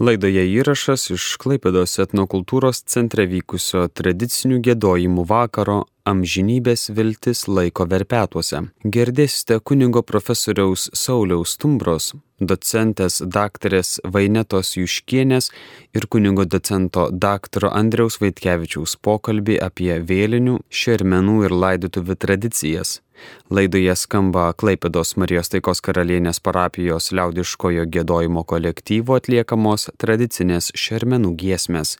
Laidoje 0.00 0.46
įrašas 0.48 1.10
iš 1.12 1.24
Klaipėdos 1.42 1.98
etnokultūros 2.00 2.78
centre 2.88 3.26
vykusio 3.28 3.82
tradicinių 3.92 4.56
gėdojimų 4.64 5.26
vakaro 5.28 5.74
Amžinybės 6.08 6.86
viltis 6.96 7.42
laiko 7.44 7.84
verpetuose. 7.84 8.62
Girdėsite 8.80 9.58
kunigo 9.60 10.00
profesoriaus 10.00 10.86
Sauliaus 10.96 11.52
Tumbros, 11.60 12.14
docentės 12.40 13.20
daktarės 13.20 13.98
Vainetos 14.16 14.72
Juškienės 14.78 15.50
ir 15.92 16.08
kunigo 16.08 16.48
docento 16.48 17.10
daktaro 17.12 17.68
Andriaus 17.68 18.16
Vaitkevičiaus 18.24 18.96
pokalbį 19.04 19.60
apie 19.68 19.92
vėlinių, 20.00 20.62
šermenų 20.72 21.36
ir 21.44 21.58
laidotuvių 21.66 22.16
tradicijas. 22.24 23.02
Laidoje 23.50 23.94
skamba 23.96 24.48
Klaipėdos 24.52 25.16
Marijos 25.20 25.52
taikos 25.52 25.82
karalienės 25.84 26.40
parapijos 26.40 27.12
liaudiškojo 27.12 27.86
gėdojimo 27.96 28.44
kolektyvo 28.48 29.20
atliekamos 29.20 29.88
tradicinės 30.00 30.72
šermenų 30.74 31.36
giesmės. 31.44 31.96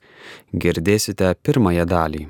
Girdėsite 0.53 1.35
pirmąją 1.43 1.89
dalį. 1.95 2.27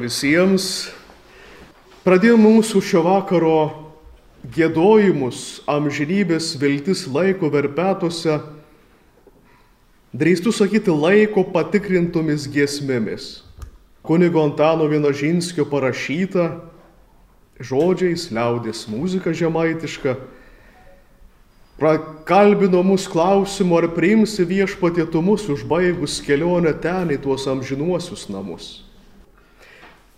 Vakarą 0.00 0.06
visiems. 0.06 0.90
Pradėjome 2.04 2.48
mūsų 2.48 2.80
šio 2.80 3.02
vakaro 3.04 3.90
gėdojimus 4.44 5.62
amžinybės 5.68 6.56
viltis 6.56 7.06
laiko 7.06 7.50
verpetuose, 7.50 8.40
drįstu 10.12 10.52
sakyti 10.52 10.90
laiko 10.90 11.44
patikrintomis 11.44 12.48
giesmėmis. 12.48 13.42
Kunigo 14.02 14.42
Antano 14.42 14.88
Vienožinskio 14.88 15.66
parašyta 15.68 16.62
žodžiais, 17.60 18.30
liaudės 18.32 18.88
muzika 18.88 19.32
žemaitiška. 19.32 20.16
Prakalbino 21.76 22.82
mus 22.82 23.06
klausimu, 23.08 23.76
ar 23.76 23.90
priimsi 23.92 24.44
viešpatėtumus 24.44 25.48
užbaigus 25.52 26.20
kelionę 26.24 26.72
ten 26.80 27.12
į 27.12 27.20
tuos 27.20 27.46
amžinuosius 27.48 28.28
namus. 28.32 28.89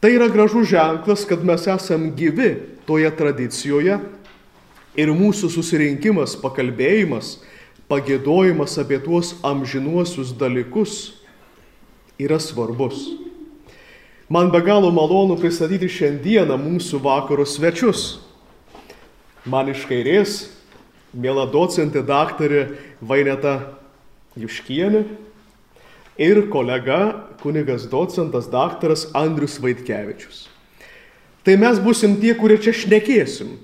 Tai 0.03 0.11
yra 0.11 0.27
gražus 0.27 0.67
ženklas, 0.67 1.23
kad 1.31 1.45
mes 1.47 1.63
esam 1.71 2.09
gyvi 2.19 2.57
toje 2.89 3.07
tradicijoje 3.15 4.01
ir 4.99 5.13
mūsų 5.15 5.47
susirinkimas, 5.55 6.35
pakalbėjimas, 6.43 7.37
pagėdojimas 7.87 8.75
apie 8.83 8.99
tuos 9.05 9.37
amžinuosius 9.47 10.33
dalykus 10.35 10.97
yra 12.19 12.41
svarbus. 12.43 13.13
Man 14.27 14.51
be 14.51 14.59
galo 14.67 14.91
malonu 14.91 15.39
pristatyti 15.39 15.87
šiandieną 15.87 16.59
mūsų 16.59 16.99
vakaro 17.07 17.47
svečius. 17.47 18.19
Man 19.47 19.71
iš 19.71 19.87
kairės, 19.87 20.39
mėla 21.15 21.47
docentė 21.47 22.03
daktarė 22.03 22.73
Vaineta 22.99 23.61
Juškienė 24.35 25.07
ir 26.19 26.51
kolega 26.51 27.29
kunigas 27.43 27.87
docentas 27.91 28.49
daktaras 28.51 29.09
Andrius 29.15 29.59
Vaitkevičius. 29.61 30.49
Tai 31.43 31.57
mes 31.59 31.79
busim 31.83 32.15
tie, 32.21 32.35
kurie 32.39 32.59
čia 32.63 32.75
šnekėsim, 32.77 33.57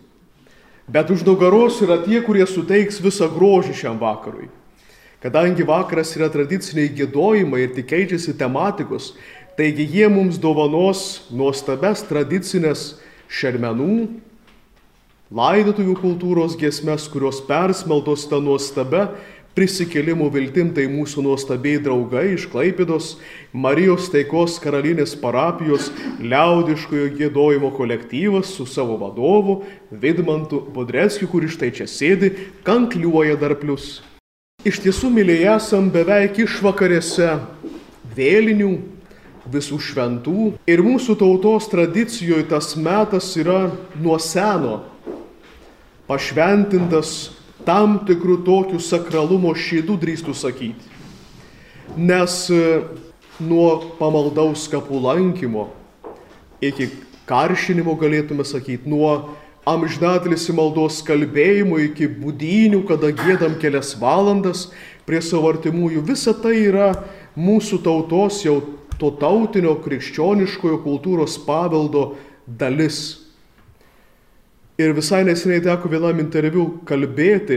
bet 0.90 1.12
už 1.14 1.22
nugaros 1.22 1.78
yra 1.84 2.00
tie, 2.02 2.18
kurie 2.26 2.46
suteiks 2.48 2.98
visą 3.04 3.28
grožį 3.30 3.76
šiam 3.76 4.00
vakarui. 4.00 4.48
Kadangi 5.22 5.66
vakaras 5.66 6.14
yra 6.18 6.30
tradiciniai 6.30 6.90
gėdojimai 6.94 7.64
ir 7.64 7.74
tik 7.74 7.88
keičiasi 7.90 8.36
tematikos, 8.38 9.12
taigi 9.58 9.86
jie 9.86 10.06
mums 10.10 10.38
dovanos 10.38 11.28
nuostabes 11.34 12.04
tradicinės 12.06 12.92
šermenų, 13.26 13.94
laidotuvių 15.34 15.96
kultūros 15.98 16.54
gesmes, 16.58 17.08
kurios 17.10 17.42
persmeltos 17.44 18.24
tą 18.30 18.38
nuostabę 18.40 19.08
prisikėlimų 19.58 20.28
viltim 20.30 20.70
tai 20.76 20.84
mūsų 20.90 21.24
nuostabiai 21.26 21.80
draugai 21.82 22.36
iš 22.36 22.46
Klaipidos, 22.52 23.16
Marijos 23.50 24.06
taikos 24.12 24.58
karalinės 24.62 25.16
parapijos 25.18 25.88
liaudiškojo 26.22 27.08
gėdojimo 27.18 27.72
kolektyvas 27.74 28.52
su 28.54 28.68
savo 28.70 28.94
vadovu 29.00 29.64
Vidmantu 29.90 30.60
Bodreckiu, 30.74 31.26
kuris 31.32 31.56
štai 31.56 31.72
čia 31.74 31.88
sėdi, 31.90 32.30
kankliuoja 32.66 33.38
dar 33.40 33.56
plus. 33.58 33.98
Iš 34.66 34.78
tiesų, 34.84 35.10
mylėjai, 35.16 35.56
esam 35.56 35.88
beveik 35.90 36.38
išvakarėse 36.44 37.32
vėlinių, 38.14 38.70
visų 39.48 39.78
šventų 39.80 40.52
ir 40.68 40.84
mūsų 40.84 41.16
tautos 41.18 41.66
tradicijoje 41.72 42.46
tas 42.50 42.74
metas 42.76 43.32
yra 43.40 43.70
nuo 43.96 44.18
seno 44.20 44.82
pašventintas 46.08 47.37
tam 47.68 47.98
tikrų 48.08 48.40
tokių 48.46 48.80
sakralumo 48.80 49.52
šydų 49.52 49.98
drįstų 50.00 50.34
sakyti. 50.36 50.94
Nes 51.98 52.46
e, 52.52 52.62
nuo 53.44 53.68
pamaldaus 53.98 54.64
kapų 54.72 55.02
lankymo 55.04 55.66
iki 56.64 56.88
karšinimo 57.28 57.92
galėtume 58.00 58.46
sakyti, 58.48 58.88
nuo 58.88 59.36
amžinatelis 59.68 60.48
į 60.48 60.56
maldos 60.56 61.02
kalbėjimo 61.04 61.76
iki 61.90 62.08
būdinių, 62.08 62.82
kada 62.88 63.12
gėdam 63.12 63.58
kelias 63.60 63.92
valandas 64.00 64.70
prie 65.04 65.20
savo 65.24 65.52
artimųjų, 65.52 66.06
visa 66.08 66.32
tai 66.32 66.56
yra 66.70 66.90
mūsų 67.36 67.82
tautos 67.84 68.40
jau 68.46 68.62
to 68.98 69.12
tautinio 69.20 69.76
krikščioniškojo 69.84 70.80
kultūros 70.86 71.36
paveldo 71.44 72.14
dalis. 72.48 73.27
Ir 74.78 74.92
visai 74.94 75.24
neseniai 75.26 75.58
teko 75.64 75.90
vienam 75.90 76.20
interviu 76.22 76.68
kalbėti, 76.86 77.56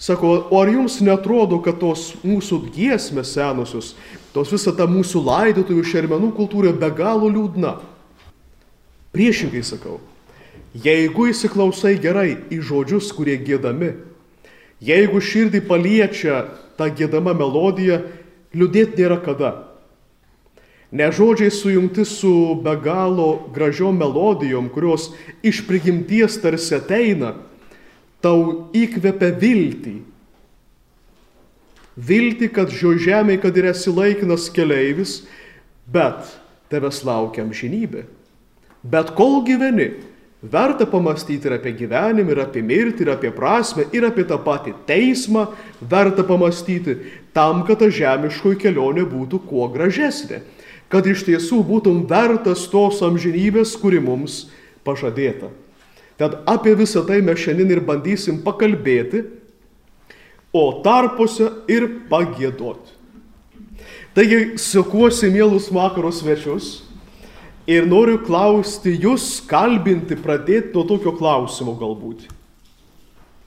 sako, 0.00 0.30
o 0.48 0.60
ar 0.62 0.70
jums 0.72 1.02
netrodo, 1.04 1.58
kad 1.60 1.76
tos 1.82 2.14
mūsų 2.24 2.62
giesmės 2.72 3.34
senusios, 3.36 3.90
tos 4.32 4.54
visa 4.54 4.72
ta 4.72 4.86
mūsų 4.88 5.20
laidotuvių 5.26 5.84
šermenų 5.84 6.30
kultūra 6.38 6.72
be 6.72 6.88
galo 6.96 7.28
liūdna? 7.28 7.74
Priešingai 9.12 9.60
sakau, 9.68 9.98
jeigu 10.72 11.28
įsiklausai 11.34 11.98
gerai 12.00 12.38
į 12.48 12.62
žodžius, 12.64 13.12
kurie 13.12 13.36
gėdami, 13.36 13.92
jeigu 14.80 15.20
širdį 15.20 15.60
paliečia 15.68 16.46
ta 16.80 16.88
gėdama 16.88 17.36
melodija, 17.36 18.00
liūdėti 18.56 19.04
nėra 19.04 19.20
kada. 19.20 19.52
Ne 20.96 21.10
žodžiai 21.12 21.52
sujungti 21.52 22.04
su 22.08 22.54
be 22.64 22.72
galo 22.80 23.50
gražiom 23.54 23.98
melodijom, 23.98 24.68
kurios 24.72 25.10
iš 25.42 25.60
prigimties 25.66 26.38
tarsi 26.40 26.76
ateina, 26.78 27.34
tau 28.24 28.70
įkvepia 28.72 29.34
viltį. 29.42 29.96
Viltį, 31.96 32.48
kad 32.52 32.72
žio 32.72 32.94
žemė, 33.00 33.36
kad 33.42 33.56
ir 33.56 33.70
esi 33.72 33.92
laikinas 33.92 34.48
keleivis, 34.52 35.18
bet 35.92 36.32
tavęs 36.72 37.02
laukia 37.04 37.44
amžinybė. 37.44 38.06
Bet 38.86 39.12
kol 39.18 39.42
gyveni, 39.44 39.90
verta 40.40 40.86
pamastyti 40.88 41.48
ir 41.48 41.58
apie 41.58 41.74
gyvenimą, 41.76 42.32
ir 42.32 42.44
apie 42.46 42.64
mirtį, 42.64 43.04
ir 43.04 43.14
apie 43.16 43.32
prasme, 43.36 43.88
ir 43.92 44.08
apie 44.08 44.24
tą 44.28 44.38
patį 44.40 44.76
teismą, 44.88 45.48
verta 45.80 46.24
pamastyti 46.24 47.00
tam, 47.36 47.66
kad 47.68 47.82
ta 47.82 47.92
žemiškoji 47.92 48.64
kelionė 48.64 49.08
būtų 49.08 49.44
kuo 49.48 49.68
gražesnė 49.72 50.44
kad 50.92 51.06
iš 51.06 51.24
tiesų 51.26 51.62
būtum 51.66 52.04
vertas 52.10 52.66
tos 52.70 53.02
amžinybės, 53.04 53.74
kuri 53.80 54.00
mums 54.02 54.46
pažadėta. 54.86 55.50
Tad 56.16 56.40
apie 56.48 56.72
visą 56.78 57.02
tai 57.06 57.20
mes 57.24 57.40
šiandien 57.42 57.74
ir 57.74 57.82
bandysim 57.84 58.40
pakalbėti, 58.44 59.24
o 60.56 60.80
tarpuose 60.84 61.50
ir 61.68 61.88
pagėdoti. 62.08 62.94
Taigi, 64.16 64.56
sukuosi 64.56 65.28
mielus 65.28 65.68
vakaro 65.68 66.08
svečius 66.08 66.86
ir 67.68 67.84
noriu 67.84 68.16
klausti 68.24 68.94
jūs, 68.96 69.42
kalbinti, 69.44 70.16
pradėti 70.16 70.72
nuo 70.72 70.86
tokio 70.88 71.12
klausimo 71.18 71.74
galbūt. 71.76 72.24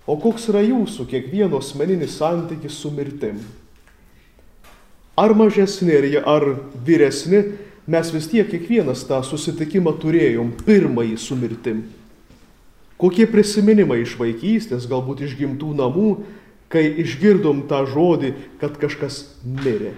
O 0.09 0.17
koks 0.21 0.45
yra 0.51 0.61
jūsų 0.61 1.07
kiekvieno 1.09 1.57
asmeninis 1.61 2.19
santykis 2.19 2.77
su 2.81 2.91
mirtim? 2.93 3.41
Ar 5.19 5.35
mažesni, 5.35 5.95
ar 6.23 6.45
vyresni, 6.85 7.43
mes 7.89 8.11
vis 8.13 8.27
tiek 8.31 8.47
kiekvienas 8.49 9.03
tą 9.09 9.19
susitikimą 9.25 9.95
turėjom, 9.99 10.53
pirmąjį 10.65 11.17
su 11.19 11.37
mirtim. 11.39 11.83
Kokie 12.99 13.25
prisiminimai 13.31 14.01
iš 14.03 14.17
vaikystės, 14.19 14.87
galbūt 14.91 15.23
iš 15.25 15.37
gimtų 15.39 15.71
namų, 15.79 16.09
kai 16.69 16.83
išgirdom 17.01 17.63
tą 17.69 17.81
žodį, 17.89 18.33
kad 18.61 18.75
kažkas 18.79 19.23
mirė. 19.43 19.95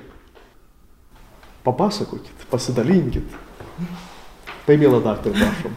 Papasakokit, 1.66 2.46
pasidalinkit. 2.50 3.38
Tai 4.66 4.78
mėla 4.78 5.02
daktarė, 5.04 5.36
prašom. 5.42 5.76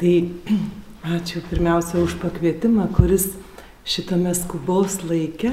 Tai 0.00 0.14
ačiū 1.14 1.44
pirmiausia 1.50 2.02
už 2.02 2.16
pakvietimą, 2.24 2.88
kuris 2.96 3.30
šitame 3.88 4.32
skubos 4.36 4.98
laike 5.04 5.52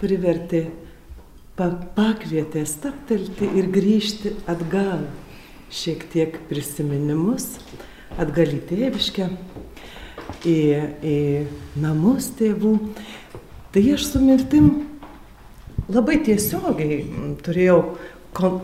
privertė 0.00 0.66
pakvietė 1.96 2.64
staptelti 2.68 3.48
ir 3.58 3.68
grįžti 3.72 4.34
atgal. 4.50 5.04
Šiek 5.70 6.02
tiek 6.10 6.34
prisiminimus, 6.48 7.60
atgal 8.18 8.50
į 8.56 8.58
tėviškę, 8.66 9.28
į, 10.42 10.56
į 10.98 11.18
namus 11.78 12.32
tėvų. 12.40 12.72
Tai 13.70 13.82
aš 13.94 14.08
su 14.08 14.22
mirtim 14.24 14.70
labai 15.90 16.18
tiesiogiai 16.26 17.04
turėjau, 17.44 17.78
kon, 18.34 18.58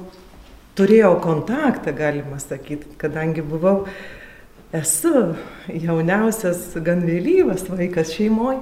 turėjau 0.79 1.15
kontaktą, 1.23 1.95
galima 1.95 2.41
sakyti, 2.43 2.91
kadangi 2.99 3.45
buvau, 3.47 3.85
esu 4.75 5.37
jauniausias, 5.71 6.73
gan 6.83 7.07
vėlyvas 7.07 7.69
vaikas 7.71 8.13
šeimoje, 8.17 8.61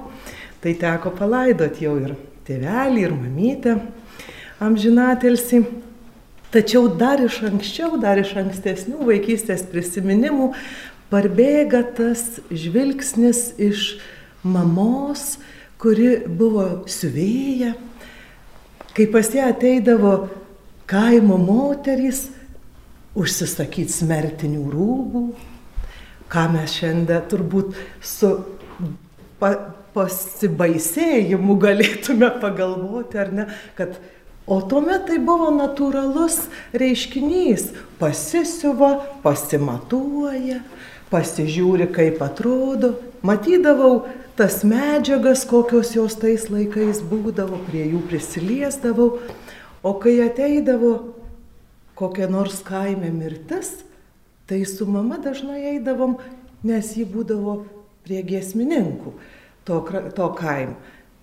tai 0.61 0.77
teko 0.81 1.11
palaidoti 1.17 1.85
jau 1.85 1.97
ir 2.01 2.15
tėvelį, 2.45 3.07
ir 3.07 3.17
mamytę 3.17 3.79
amžinatelsi. 4.59 5.63
Tačiau 6.53 6.87
dar 6.95 7.19
iš 7.19 7.41
anksčiau, 7.43 7.97
dar 7.99 8.21
iš 8.21 8.35
ankstesnių 8.39 9.03
vaikystės 9.09 9.65
prisiminimų 9.67 10.53
parbėga 11.11 11.81
tas 11.97 12.39
žvilgsnis 12.47 13.49
iš 13.59 13.97
mamos, 14.45 15.35
kuri 15.81 16.23
buvo 16.25 16.85
siuvėja, 16.87 17.73
kai 18.95 19.09
pas 19.11 19.27
ją 19.35 19.49
ateidavo 19.51 20.15
kaimo 20.87 21.37
moterys 21.41 22.29
užsisakyti 23.15 23.91
smertinių 23.91 24.63
rūbų, 24.71 25.23
ką 26.31 26.45
mes 26.53 26.77
šiandien 26.79 27.27
turbūt 27.31 27.75
su 28.03 28.31
pa, 29.39 29.51
pasibaisėjimu 29.95 31.55
galėtume 31.59 32.29
pagalvoti, 32.41 33.19
ar 33.21 33.31
ne, 33.31 33.45
kad 33.77 33.95
O 34.45 34.59
tuomet 34.61 35.07
tai 35.09 35.17
buvo 35.17 35.49
natūralus 35.53 36.45
reiškinys. 36.77 37.71
Pasisiuva, 37.97 38.91
pasimatuoja, 39.23 40.59
pasižiūri, 41.09 41.89
kaip 41.95 42.21
atrodo, 42.21 42.93
matydavau 43.25 44.05
tas 44.37 44.61
medžiagas, 44.67 45.45
kokios 45.49 45.95
jos 45.95 46.17
tais 46.19 46.49
laikais 46.51 47.01
būdavo, 47.07 47.61
prie 47.69 47.87
jų 47.87 48.03
prisiliesdavau, 48.09 49.15
o 49.85 49.93
kai 50.01 50.19
ateidavo 50.25 50.93
kokia 51.95 52.27
nors 52.27 52.59
kaime 52.63 53.09
mirtis, 53.09 53.71
tai 54.45 54.65
su 54.65 54.85
mama 54.85 55.17
dažnai 55.17 55.61
eidavom, 55.71 56.19
nes 56.65 56.91
ji 56.97 57.05
būdavo 57.07 57.63
prie 58.05 58.21
giesmininkų 58.25 59.15
to, 59.65 59.79
to 60.13 60.27
kaimo. 60.37 60.75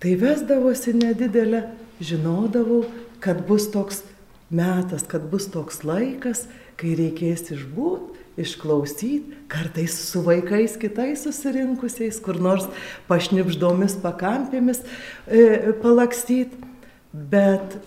Tai 0.03 0.15
vesdavosi 0.19 0.91
nedidelė, 0.97 1.61
žinodavau, 2.03 2.81
kad 3.23 3.45
bus 3.47 3.69
toks 3.71 4.01
metas, 4.53 5.05
kad 5.07 5.29
bus 5.31 5.47
toks 5.51 5.81
laikas, 5.87 6.45
kai 6.79 6.93
reikės 6.97 7.47
išbūti, 7.55 8.19
išklausyti, 8.43 9.37
kartais 9.51 9.95
su 10.09 10.23
vaikais 10.25 10.75
kitais 10.81 11.23
susirinkusiais, 11.25 12.17
kur 12.23 12.39
nors 12.41 12.65
pašnipždomis 13.09 13.99
pakampėmis 14.01 14.81
e, 15.27 15.73
palakstyti. 15.83 16.57
Bet 17.13 17.77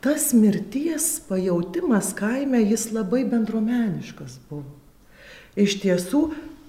tas 0.00 0.30
mirties 0.32 1.18
pajautimas 1.28 2.14
kaime 2.16 2.62
jis 2.64 2.88
labai 2.96 3.26
bendromeniškas 3.28 4.38
buvo. 4.48 4.78
Iš 5.60 5.76
tiesų, 5.82 6.22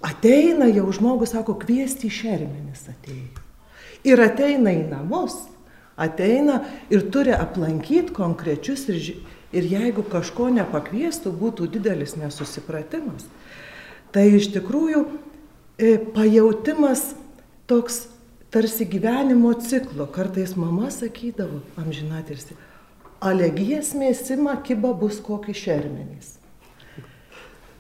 ateina 0.04 0.68
jau 0.68 0.90
žmogus, 0.92 1.32
sako, 1.32 1.56
kviesti 1.62 2.12
į 2.12 2.18
šermenis 2.18 2.90
atėjo 2.92 3.48
ir 4.08 4.22
ateina 4.24 4.74
į 4.74 4.86
namus, 4.90 5.36
ateina 6.02 6.62
ir 6.90 7.06
turi 7.14 7.34
aplankyti 7.36 8.14
konkrečius 8.16 8.88
ir, 8.92 9.02
ir 9.54 9.68
jeigu 9.76 10.06
kažko 10.10 10.50
nepakviestų, 10.56 11.34
būtų 11.38 11.70
didelis 11.78 12.18
nesusipratimas. 12.20 13.28
Tai 14.12 14.26
iš 14.36 14.50
tikrųjų 14.56 15.06
e, 15.78 15.96
pajautimas 16.16 17.14
toks 17.70 18.06
tarsi 18.52 18.86
gyvenimo 18.86 19.54
ciklo. 19.64 20.10
Kartais 20.12 20.58
mama 20.60 20.92
sakydavo, 20.92 21.62
amžinatirsi, 21.80 22.58
alegijas 23.24 23.94
mėsima 23.96 24.58
kiba 24.66 24.92
bus 24.98 25.22
kokį 25.24 25.56
šermenys. 25.56 26.36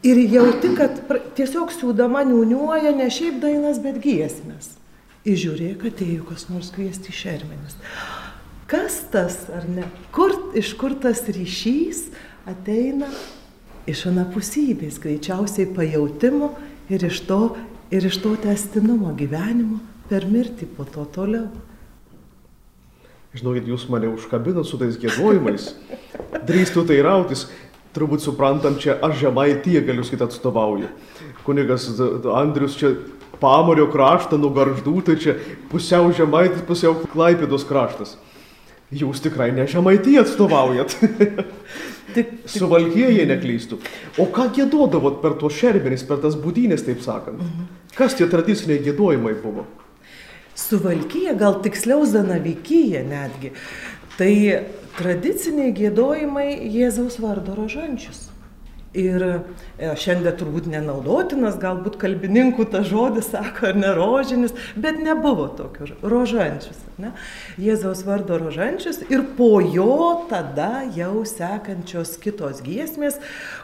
Ir 0.01 0.18
jauti, 0.32 0.72
kad 0.74 0.98
tiesiog 1.38 1.74
siūdama 1.75 2.24
niuniuoja 2.25 2.94
ne 2.98 3.10
šiaip 3.13 3.38
dainas, 3.44 3.78
bet 3.84 4.00
giesmės. 4.01 4.72
Įžiūrėk, 5.22 5.84
atėjo 5.92 6.24
kas 6.32 6.48
nors 6.50 6.72
kviesti 6.74 7.13
šermenis. 7.13 7.75
Kas 8.72 9.04
tas 9.13 9.44
ar 9.54 9.68
ne? 9.70 9.86
Kur, 10.16 10.34
iš 10.58 10.74
kur 10.80 10.96
tas 10.98 11.22
ryšys 11.30 12.08
ateina? 12.50 13.10
Iš 13.90 14.08
anapusybės, 14.10 14.98
greičiausiai 15.01 15.68
pajautimo 15.75 16.51
ir 16.90 17.06
iš 17.06 17.22
to, 17.30 17.40
ir 17.94 18.06
iš 18.06 18.18
to 18.24 18.34
testinumo 18.42 19.13
gyvenimo 19.18 19.80
per 20.10 20.25
mirtį 20.30 20.70
po 20.78 20.86
to 20.90 21.06
toliau. 21.13 21.50
Žinokit, 23.38 23.70
jūs 23.70 23.86
mane 23.94 24.10
užkabinat 24.12 24.68
su 24.68 24.78
tais 24.82 24.98
gėdojimais. 25.01 25.72
Drįstu 26.50 26.84
tai 26.90 26.98
rautis. 27.06 27.46
Turbūt 27.96 28.24
suprantam, 28.24 28.78
čia 28.80 28.98
aš 29.04 29.18
žemai 29.20 29.50
tie 29.63 29.82
galiu 29.84 30.04
skaitą 30.08 30.30
atstovauju. 30.30 30.90
Kunigas 31.44 31.90
Andrius 32.32 32.78
čia 32.80 32.94
Pamorio 33.42 33.88
kraštą, 33.90 34.38
nuo 34.38 34.52
garždų, 34.54 35.00
tai 35.08 35.16
čia 35.22 35.38
pusiau 35.72 36.12
žemaitis, 36.14 36.62
pusiau 36.68 36.94
klaipėdos 37.10 37.66
kraštas. 37.66 38.16
Jūs 38.92 39.24
tikrai 39.24 39.50
ne 39.56 39.66
žemaitį 39.72 40.20
atstovaujat. 40.22 40.98
tik. 42.16 42.34
Suvalkieji 42.50 43.26
neklystų. 43.30 43.80
O 44.22 44.28
ką 44.34 44.50
gėdodavot 44.56 45.22
per 45.24 45.38
tuos 45.40 45.56
šermenis, 45.58 46.04
per 46.08 46.22
tas 46.24 46.36
būdynės, 46.40 46.84
taip 46.88 47.04
sakant? 47.06 47.42
Mhm. 47.42 47.70
Kas 47.98 48.16
tie 48.18 48.28
tradiciniai 48.32 48.82
gėdojimai 48.84 49.36
buvo? 49.44 49.66
Suvalkyje, 50.58 51.34
gal 51.40 51.60
tiksliau 51.64 52.04
Zanavykyje 52.08 53.04
netgi. 53.08 53.54
Tai 54.18 54.34
tradiciniai 55.00 55.72
gėdojimai 55.76 56.50
Jėzaus 56.72 57.18
vardo 57.24 57.56
rožančius. 57.58 58.31
Ir 58.92 59.24
e, 59.24 59.36
šiandien 59.96 60.34
turbūt 60.36 60.66
nenaudotinas, 60.68 61.56
galbūt 61.62 61.94
kalbininkų 62.02 62.66
tas 62.74 62.90
žodis 62.90 63.30
sako, 63.32 63.70
ar 63.70 63.78
ne 63.80 63.94
rožinis, 63.96 64.52
bet 64.76 65.00
nebuvo 65.00 65.46
tokio 65.56 65.88
rožančius. 66.04 66.82
Ne? 67.00 67.14
Jėzaus 67.56 68.02
vardo 68.04 68.36
rožančius 68.42 69.00
ir 69.08 69.24
po 69.38 69.62
jo 69.64 70.28
tada 70.28 70.84
jau 70.92 71.24
sekančios 71.24 72.18
kitos 72.20 72.60
giesmės, 72.66 73.22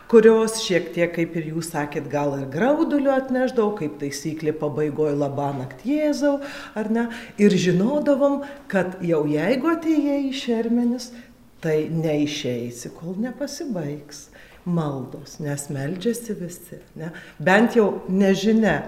kurios 0.07 0.61
šiek 0.63 0.93
tiek, 0.95 1.11
kaip 1.11 1.35
ir 1.35 1.51
jūs 1.51 1.73
sakėt, 1.75 2.07
gal 2.07 2.31
ir 2.39 2.47
grauduliu 2.53 3.11
atneždavau, 3.11 3.75
kaip 3.81 3.99
taisyklė 3.99 4.55
pabaigoje 4.55 5.11
labą 5.19 5.51
naktį 5.59 5.99
Jėzau, 6.05 6.33
ar 6.71 6.87
ne? 6.87 7.09
Ir 7.35 7.51
žinodavom, 7.51 8.45
kad 8.71 8.95
jau 9.03 9.25
jeigu 9.27 9.75
atėjai 9.75 10.23
į 10.31 10.33
šermenis, 10.39 11.11
tai 11.59 11.81
neišeisi, 11.91 12.95
kol 12.95 13.19
nepasibaigs 13.19 14.29
maldos, 14.67 15.37
nes 15.39 15.67
meldžiasi 15.71 16.35
visi. 16.37 16.81
Ne? 16.99 17.11
Bent 17.39 17.77
jau 17.79 18.03
nežinia, 18.11 18.81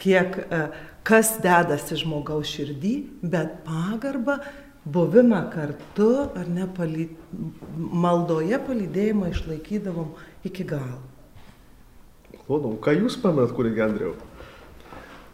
kiek, 0.00 0.40
e, 0.48 0.62
kas 1.06 1.36
dedasi 1.44 2.00
žmogaus 2.02 2.48
širdį, 2.50 2.94
bet 3.22 3.60
pagarba, 3.66 4.40
buvimą 4.88 5.42
kartu 5.52 6.08
ar 6.32 6.48
ne 6.48 6.64
paly, 6.76 7.08
maldoje 7.76 8.58
palydėjimą 8.64 9.32
išlaikydavom 9.34 10.14
iki 10.48 10.64
galo. 10.68 11.02
Klodom, 12.46 12.78
ką 12.80 12.94
jūs 12.96 13.18
pamenat, 13.20 13.52
kurį 13.56 13.74
Gendriau? 13.76 14.14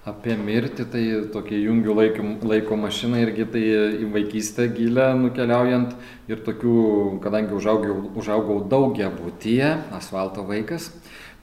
Apie 0.05 0.35
mirtį, 0.37 0.85
tai 0.93 1.03
tokia 1.33 1.57
jungiu 1.63 1.95
laiko, 1.97 2.25
laiko 2.45 2.77
mašiną 2.77 3.23
irgi 3.25 3.47
tai 3.49 3.63
į 4.05 4.09
vaikystę 4.13 4.67
gilę 4.77 5.07
nukeliaujant. 5.17 5.95
Ir 6.29 6.43
tokių, 6.45 6.75
kadangi 7.25 7.57
užaugau, 7.57 7.97
užaugau 8.21 8.59
daugia 8.69 9.09
būtyje, 9.09 9.71
asfalto 9.97 10.45
vaikas, 10.45 10.91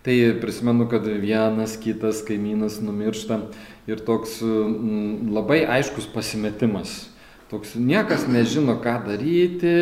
tai 0.05 0.37
prisimenu, 0.41 0.85
kad 0.93 1.09
vienas 1.09 1.73
kitas 1.81 2.21
kaimynas 2.27 2.77
numiršta. 2.85 3.39
Ir 3.89 4.05
toks 4.05 4.37
m, 4.45 5.33
labai 5.33 5.63
aiškus 5.65 6.05
pasimetimas 6.13 7.10
toks 7.51 7.73
niekas 7.75 8.23
nežino, 8.31 8.77
ką 8.79 8.93
daryti, 9.09 9.73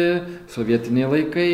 sovietiniai 0.50 1.10
laikai, 1.12 1.52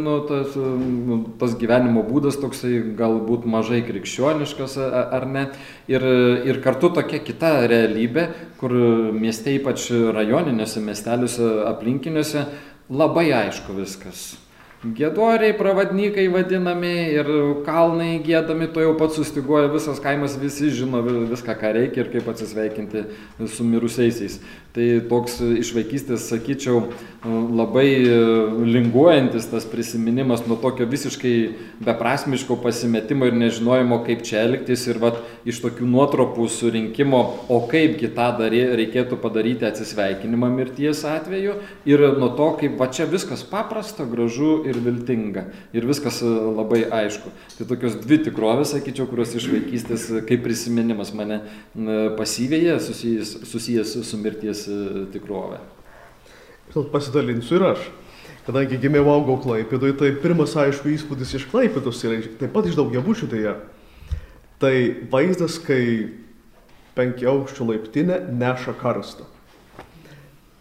nu, 0.00 0.16
tas, 0.28 0.56
nu, 0.56 1.18
tas 1.40 1.54
gyvenimo 1.60 2.06
būdas 2.08 2.40
toksai 2.40 2.80
galbūt 2.96 3.44
mažai 3.44 3.82
krikščioniškas 3.84 4.78
ar 4.80 5.28
ne. 5.28 5.44
Ir, 5.92 6.08
ir 6.48 6.62
kartu 6.64 6.90
tokia 6.96 7.20
kita 7.20 7.52
realybė, 7.68 8.26
kur 8.60 8.74
mieste, 9.12 9.52
ypač 9.60 9.90
rajoninėse 9.92 10.82
miesteliuose, 10.84 11.54
aplinkiniuose, 11.68 12.48
labai 12.88 13.28
aišku 13.44 13.76
viskas 13.76 14.30
Gėdoriai, 14.78 15.56
pravadnykai 15.58 16.28
vadinami 16.30 16.92
ir 17.10 17.28
kalnai 17.66 18.20
gėdami, 18.22 18.68
to 18.70 18.84
jau 18.84 18.92
pats 18.94 19.16
sustiguoja 19.18 19.66
visas 19.72 19.98
kaimas, 19.98 20.36
visi 20.38 20.70
žino 20.70 21.00
viską, 21.02 21.56
ką 21.58 21.72
reikia 21.74 22.04
ir 22.04 22.12
kaip 22.12 22.28
atsisveikinti 22.30 23.02
su 23.50 23.66
mirusiaisiais. 23.66 24.36
Tai 24.78 24.84
toks 25.10 25.40
iš 25.58 25.72
vaikystės, 25.74 26.28
sakyčiau, 26.30 26.84
labai 27.26 27.98
linguojantis 28.62 29.48
tas 29.50 29.64
prisiminimas 29.66 30.44
nuo 30.46 30.54
tokio 30.62 30.86
visiškai 30.86 31.32
beprasmiško 31.82 32.60
pasimetimo 32.62 33.26
ir 33.26 33.34
nežinojimo, 33.34 33.98
kaip 34.06 34.22
čia 34.22 34.44
elgtis 34.46 34.86
ir 34.86 35.00
vat, 35.02 35.18
iš 35.48 35.58
tokių 35.64 35.88
nuotropų 35.90 36.46
surinkimo, 36.52 37.22
o 37.50 37.58
kaipgi 37.70 38.12
tą 38.14 38.28
darė, 38.38 38.60
reikėtų 38.78 39.18
padaryti 39.18 39.66
atsisveikinimą 39.66 40.52
mirties 40.54 41.02
atveju 41.08 41.56
ir 41.88 42.04
nuo 42.20 42.30
to, 42.38 42.52
kaip 42.60 42.78
va 42.78 42.86
čia 42.94 43.08
viskas 43.10 43.42
paprasta, 43.42 44.06
gražu 44.06 44.60
ir 44.68 44.78
viltinga. 44.84 45.48
Ir 45.74 45.88
viskas 45.90 46.20
e, 46.22 46.30
labai 46.30 46.84
aišku. 47.00 47.34
Tai 47.58 47.68
tokios 47.72 47.98
dvi 48.04 48.20
tikrovės, 48.28 48.76
sakyčiau, 48.76 49.08
kurios 49.10 49.34
iš 49.34 49.50
vaikystės 49.50 50.06
e, 50.12 50.22
kaip 50.28 50.46
prisiminimas 50.46 51.10
mane 51.18 51.40
pasyvėje 52.18 52.78
susijęs, 52.86 53.34
susijęs 53.48 53.98
su 54.06 54.22
mirties 54.22 54.67
Žinot, 56.68 56.92
pasidalinsiu 56.92 57.58
ir 57.58 57.66
aš. 57.72 57.88
Kadangi 58.48 58.78
gimiau 58.80 59.10
augau 59.12 59.36
Klaipėdoje, 59.42 59.96
tai 60.00 60.12
pirmas 60.22 60.54
aišku 60.56 60.88
įspūdis 60.94 61.34
iš 61.36 61.48
Klaipėdos 61.50 62.00
yra 62.08 62.22
taip 62.40 62.54
pat 62.54 62.68
iš 62.68 62.78
daugiabučių 62.78 63.28
tai. 63.28 63.42
Tai 64.58 64.72
vaizdas, 65.12 65.58
kai 65.62 65.82
penkiaukščių 66.98 67.66
laiptinė 67.68 68.22
neša 68.40 68.74
karstą. 68.80 69.26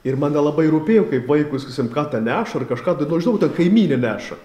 Ir 0.07 0.19
man 0.19 0.35
nelabai 0.35 0.67
rūpėjo, 0.71 1.07
kaip 1.09 1.25
vaikus, 1.27 1.65
sakysim, 1.65 1.89
ką 1.91 2.05
ten 2.11 2.27
neša 2.27 2.61
ar 2.61 2.67
kažką, 2.69 2.99
tai, 2.99 3.07
nu, 3.09 3.19
žinau, 3.23 3.39
ten 3.41 3.55
kaimynė 3.55 3.97
neša. 3.99 4.37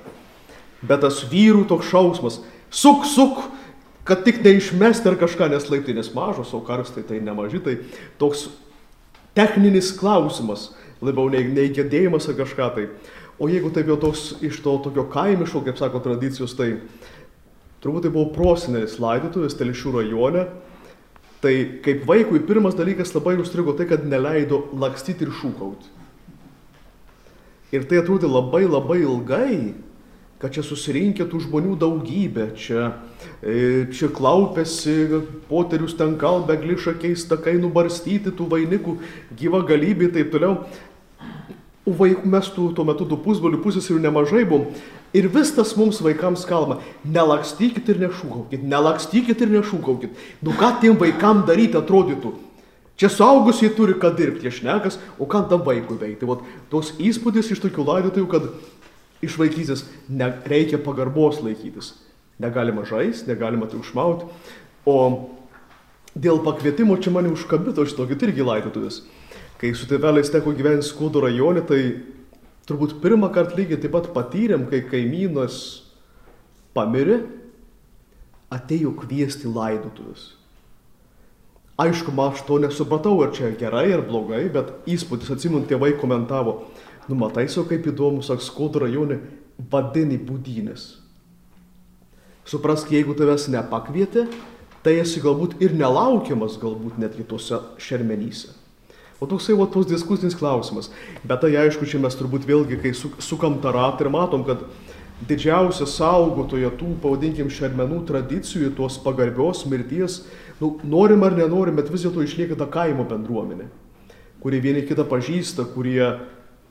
Bet 0.83 1.05
tas 1.05 1.21
vyrų 1.31 1.67
toks 1.71 1.91
šausmas, 1.93 2.41
suk, 2.73 3.05
suk, 3.07 3.45
kad 4.09 4.25
tik 4.27 4.41
neišmesti 4.43 5.13
ar 5.13 5.19
kažką, 5.21 5.51
nes 5.53 5.69
laiptinės 5.71 6.11
mažos, 6.17 6.51
o 6.57 6.63
karstai 6.67 7.05
tai 7.07 7.21
nemaži, 7.23 7.61
tai 7.63 7.77
toks 8.19 8.49
techninis 9.39 9.93
klausimas, 9.99 10.71
labiau 11.03 11.31
nei, 11.33 11.47
nei 11.51 11.73
gedėjimas 11.75 12.29
ar 12.31 12.39
kažką 12.39 12.69
tai. 12.77 12.87
O 13.43 13.49
jeigu 13.51 13.73
taip 13.75 13.89
jau 13.91 13.97
toks 13.99 14.37
iš 14.45 14.61
to 14.63 14.77
tokio 14.85 15.07
kaimiško, 15.11 15.65
kaip 15.67 15.81
sako 15.81 16.03
tradicijos, 16.05 16.55
tai 16.59 16.77
turbūt 17.83 18.07
tai 18.07 18.13
buvo 18.15 18.29
prosenelis 18.35 19.01
laidotuvės 19.03 19.57
Telšių 19.59 19.97
rajone. 19.97 20.45
Tai 21.43 21.55
kaip 21.83 22.05
vaikui 22.07 22.45
pirmas 22.47 22.77
dalykas 22.79 23.11
labai 23.17 23.35
užstrigo 23.43 23.75
tai, 23.75 23.89
kad 23.91 24.05
neleido 24.07 24.61
lakstyti 24.79 25.27
ir 25.27 25.33
šūkauti. 25.41 25.91
Ir 27.75 27.89
tai 27.91 27.99
atrodė 27.99 28.29
labai 28.31 28.63
labai 28.69 29.01
ilgai, 29.01 29.57
kad 30.43 30.51
čia 30.51 30.65
susirinkė 30.67 31.29
tų 31.31 31.45
žmonių 31.45 31.77
daugybė, 31.79 32.49
čia, 32.59 32.89
e, 33.39 33.87
čia 33.95 34.09
klaupėsi, 34.11 35.23
poterius 35.47 35.95
ten 35.95 36.17
kalbė, 36.19 36.57
gliša 36.65 36.97
keista, 36.99 37.39
kai 37.39 37.55
nubarstyti 37.63 38.35
tų 38.35 38.49
vainikų, 38.51 38.97
gyva 39.39 39.63
galybė 39.69 40.09
ir 40.09 40.17
taip 40.17 40.35
toliau. 40.35 40.57
Vaikų 41.87 42.31
mes 42.31 42.51
tų, 42.55 42.69
tuo 42.75 42.87
metu 42.87 43.07
tų 43.07 43.19
pusbolių 43.23 43.63
pusės 43.63 43.89
ir 43.91 44.03
nemažai 44.03 44.43
buvom. 44.47 44.69
Ir 45.15 45.27
vis 45.31 45.51
tas 45.55 45.75
mums 45.77 45.99
vaikams 46.03 46.47
kalba, 46.49 46.81
nelakstykit 47.05 47.91
ir 47.93 47.99
nešūkaukit, 48.07 48.63
nelakstykit 48.67 49.43
ir 49.45 49.51
nešūkaukit. 49.59 50.23
Nu 50.43 50.55
ką 50.59 50.77
tiem 50.83 50.99
vaikam 50.99 51.43
daryti 51.47 51.79
atrodytų? 51.79 52.33
Čia 52.99 53.09
suaugusiai 53.11 53.73
turi 53.75 53.97
ką 53.99 54.13
dirbti, 54.15 54.47
jie 54.47 54.53
šnekas, 54.59 54.99
o 55.19 55.27
ką 55.27 55.43
tam 55.51 55.65
vaikui 55.67 55.97
veikti. 55.99 56.29
Vat 56.29 56.45
tos 56.71 56.93
įspūdis 57.03 57.51
iš 57.51 57.63
tokių 57.65 57.87
laidotųjų, 57.89 58.29
kad 58.31 58.47
iš 59.23 59.39
vaikystės 59.41 59.87
reikia 60.51 60.81
pagarbos 60.83 61.41
laikytis. 61.45 61.95
Negalima 62.43 62.85
žaisti, 62.89 63.31
negalima 63.31 63.69
tai 63.71 63.79
užmauti. 63.79 64.27
O 64.89 64.97
dėl 66.19 66.43
pakvietimo 66.45 66.97
čia 66.99 67.13
mane 67.15 67.31
užkabito 67.33 67.85
šitokį 67.87 68.19
irgi 68.29 68.47
laidotuvės. 68.47 69.03
Kai 69.63 69.71
su 69.79 69.87
tėveliais 69.87 70.33
teko 70.33 70.51
gyventi 70.59 70.89
Skudo 70.89 71.23
rajone, 71.23 71.63
tai 71.63 72.03
turbūt 72.67 72.99
pirmą 73.03 73.31
kartą 73.35 73.61
lygiai 73.61 73.79
taip 73.79 73.95
pat 73.95 74.11
patyrėm, 74.15 74.67
kai 74.71 74.83
kaimynas 74.91 75.59
pamirė, 76.75 77.21
atėjo 78.53 78.97
kviesti 78.99 79.51
laidotuvės. 79.51 80.33
Aišku, 81.83 82.13
aš 82.21 82.43
to 82.47 82.59
nesupratau, 82.61 83.15
ar 83.25 83.31
čia 83.33 83.55
gerai 83.59 83.89
ar 83.95 84.03
blogai, 84.05 84.45
bet 84.53 84.85
įspūdis, 84.87 85.31
atsimint, 85.33 85.71
tėvai 85.71 85.95
komentavo, 85.99 86.59
nu 87.09 87.19
matai, 87.19 87.49
so 87.51 87.65
kaip 87.69 87.87
įdomu, 87.91 88.23
saks, 88.25 88.51
Skudo 88.51 88.83
rajone 88.83 89.21
vadini 89.73 90.19
būdynės. 90.21 90.89
Suprask, 92.49 92.91
jeigu 92.91 93.15
tavęs 93.15 93.47
nepakvietė, 93.53 94.27
tai 94.83 94.97
esi 95.03 95.23
galbūt 95.23 95.61
ir 95.63 95.77
nelaukiamas, 95.79 96.59
galbūt 96.63 96.99
netgi 96.99 97.27
tuose 97.29 97.61
šermenyse. 97.79 98.51
O 99.23 99.29
toksai 99.31 99.55
va 99.55 99.69
tos 99.71 99.87
diskusinis 99.87 100.35
klausimas. 100.35 100.89
Bet 101.23 101.45
tai 101.45 101.53
aišku, 101.55 101.87
čia 101.87 102.01
mes 102.03 102.17
turbūt 102.19 102.43
vėlgi, 102.49 102.81
kai 102.83 102.91
sukam 103.23 103.61
tą 103.63 103.71
ratą 103.71 104.03
ir 104.03 104.11
matom, 104.11 104.43
kad 104.43 104.65
didžiausia 105.29 105.87
saugotoja 105.87 106.73
tų, 106.75 106.97
pavadinkim, 107.03 107.51
šermenų 107.53 108.01
tradicijų, 108.09 108.73
tos 108.75 108.99
pagarbios 109.05 109.63
mirties, 109.71 110.25
nu, 110.59 110.75
norim 110.83 111.23
ar 111.23 111.37
nenorim, 111.39 111.79
bet 111.79 111.93
vis 111.93 112.03
dėlto 112.03 112.25
išlieka 112.27 112.59
ta 112.59 112.67
kaimo 112.67 113.07
bendruomenė, 113.07 113.69
kurie 114.43 114.59
vieni 114.65 114.83
kitą 114.89 115.07
pažįsta, 115.07 115.69
kurie 115.71 116.03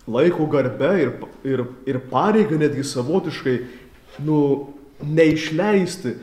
laiko 0.08 0.48
garbę 0.50 0.92
ir, 1.02 1.14
ir, 1.46 1.64
ir 1.90 2.02
pareigą 2.12 2.58
netgi 2.62 2.84
savotiškai, 2.88 3.58
nu, 4.26 4.42
neišleisti 5.02 6.16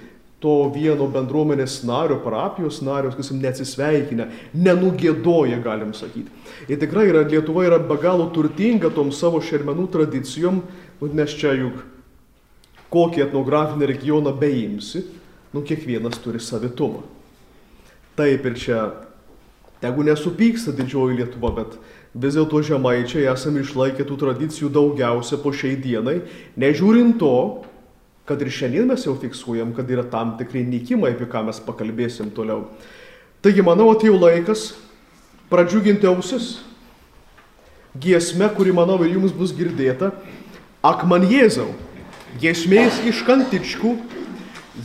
to 0.43 0.55
vieno 0.71 1.09
bendruomenės 1.11 1.81
nario, 1.87 2.21
parapijos 2.23 2.79
nario, 2.87 3.11
kas 3.15 3.33
neatsisveikinę, 3.35 4.29
nenugėdoja, 4.55 5.59
galim 5.65 5.91
sakyti. 5.99 6.31
Ir 6.71 6.79
tikrai 6.79 7.09
yra, 7.11 7.25
Lietuva 7.27 7.65
yra 7.67 7.79
be 7.83 7.97
galo 7.99 8.29
turtinga 8.35 8.93
tom 8.95 9.11
savo 9.15 9.43
šermenų 9.43 9.89
tradicijom, 9.95 10.63
nes 11.03 11.35
čia 11.39 11.57
juk 11.59 11.83
kokį 12.95 13.27
etnografinį 13.27 13.91
regioną 13.91 14.33
beimsi, 14.39 15.03
nu 15.53 15.65
kiekvienas 15.67 16.21
turi 16.23 16.41
savitumą. 16.43 17.03
Taip 18.19 18.47
ir 18.47 18.57
čia, 18.59 18.79
tegu 19.83 20.07
nesupyksta 20.07 20.75
didžioji 20.77 21.19
Lietuva, 21.19 21.51
bet 21.59 21.75
vis 22.15 22.37
dėlto 22.37 22.63
žemaičiai 22.65 23.29
esame 23.33 23.63
išlaikę 23.65 24.07
tų 24.07 24.17
tradicijų 24.23 24.71
daugiausia 24.73 25.39
po 25.43 25.53
šiai 25.53 25.77
dienai, 25.81 26.21
nežiūrint 26.57 27.19
to, 27.21 27.65
kad 28.29 28.41
ir 28.45 28.53
šiandien 28.53 28.89
mes 28.89 29.05
jau 29.07 29.17
fiksuojam, 29.17 29.73
kad 29.77 29.89
yra 29.91 30.05
tam 30.05 30.37
tikrai 30.41 30.65
nykimai, 30.69 31.15
apie 31.15 31.29
ką 31.29 31.47
mes 31.47 31.61
pakalbėsim 31.65 32.33
toliau. 32.37 32.67
Taigi, 33.45 33.65
manau, 33.65 33.89
atėjo 33.95 34.19
laikas 34.21 34.73
pradžiuginti 35.49 36.09
ausis. 36.11 36.59
Giesme, 37.99 38.51
kuri, 38.55 38.75
manau, 38.77 38.99
ir 39.03 39.17
jums 39.17 39.33
bus 39.33 39.55
girdėta, 39.57 40.13
ak 40.85 41.07
man 41.09 41.25
Jėzau, 41.27 41.71
giesmės 42.39 43.01
iš 43.09 43.25
kantičkų, 43.27 43.95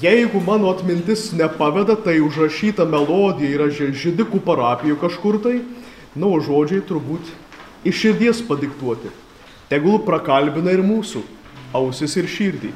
jeigu 0.01 0.39
mano 0.41 0.71
atmintis 0.71 1.31
nepaveda, 1.35 1.97
tai 1.99 2.21
užrašyta 2.23 2.87
melodija 2.89 3.51
yra 3.57 3.67
žydikų 3.69 4.39
parapijų 4.47 4.97
kažkur 5.03 5.41
tai, 5.43 5.57
na, 6.15 6.29
o 6.29 6.39
žodžiai 6.43 6.83
turbūt 6.85 7.31
iš 7.87 8.01
širdies 8.03 8.41
padiktuoti. 8.47 9.11
Tegul 9.71 10.01
prakalbina 10.05 10.73
ir 10.75 10.83
mūsų 10.85 11.23
ausis 11.73 12.17
ir 12.21 12.29
širdį. 12.29 12.73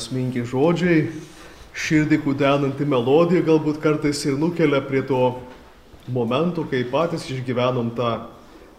Prasmingi 0.00 0.46
žodžiai, 0.48 1.10
širdį 1.76 2.22
kudenanti 2.24 2.86
melodija 2.88 3.44
galbūt 3.44 3.82
kartais 3.82 4.22
ir 4.24 4.38
nukelia 4.40 4.80
prie 4.80 5.02
to 5.04 5.36
momento, 6.08 6.64
kai 6.64 6.86
patys 6.88 7.26
išgyvenom 7.28 7.90
tą 7.92 8.30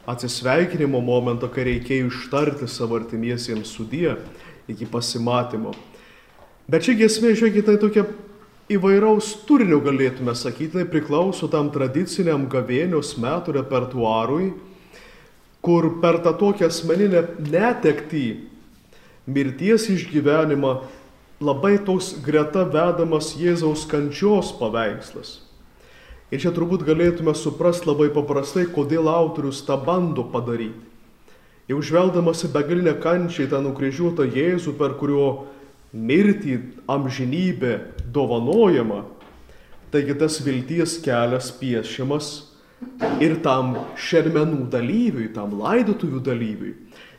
atsisveikinimo 0.09 0.97
momentą, 0.97 1.45
kai 1.45 1.67
reikėjo 1.67 2.09
ištarti 2.09 2.65
savo 2.65 2.97
artimiesiems 2.97 3.69
sudie 3.69 4.15
iki 4.65 4.87
pasimatymo. 4.89 5.75
Bet 6.65 6.87
ši 6.87 6.95
giesmė, 7.03 7.35
žiūrėkite, 7.37 7.67
tai 7.69 7.77
tokia 7.77 8.07
įvairaus 8.73 9.35
turinio 9.45 9.77
galėtume 9.85 10.33
sakyti, 10.33 10.79
tai 10.79 10.87
priklauso 10.89 11.45
tam 11.53 11.69
tradiciniam 11.69 12.47
gavėnios 12.49 13.13
metų 13.21 13.59
repertuarui, 13.59 14.55
kur 15.61 15.99
per 16.01 16.17
tą 16.25 16.33
tokią 16.33 16.71
asmeninę 16.73 17.27
netektį, 17.45 18.25
mirties 19.29 19.85
išgyvenimą 19.93 20.73
labai 21.41 21.79
toks 21.81 22.13
greta 22.23 22.63
vedamas 22.69 23.33
Jėzaus 23.37 23.87
kančios 23.89 24.53
paveikslas. 24.59 25.39
Ir 26.31 26.39
čia 26.39 26.53
turbūt 26.55 26.85
galėtume 26.87 27.33
suprasti 27.35 27.89
labai 27.89 28.07
paprastai, 28.13 28.67
kodėl 28.71 29.09
autorius 29.11 29.63
tą 29.67 29.75
bando 29.81 30.23
padaryti. 30.31 30.87
Jau 31.67 31.79
žvelgdamas 31.83 32.45
į 32.45 32.51
begalinę 32.53 32.93
kančią, 33.01 33.47
tą 33.51 33.59
nukryžiuotą 33.63 34.25
Jėzų, 34.31 34.75
per 34.79 34.95
kurio 34.99 35.47
mirtį 35.91 36.57
amžinybė 36.89 37.73
dovanojama, 38.13 39.03
taigi 39.91 40.15
tas 40.19 40.39
vilties 40.43 40.97
kelias 41.03 41.51
piešiamas 41.59 42.29
ir 43.23 43.37
tam 43.43 43.75
šermenų 43.99 44.65
dalyviui, 44.71 45.29
tam 45.35 45.57
laidotuvių 45.59 46.21
dalyviui, 46.23 46.73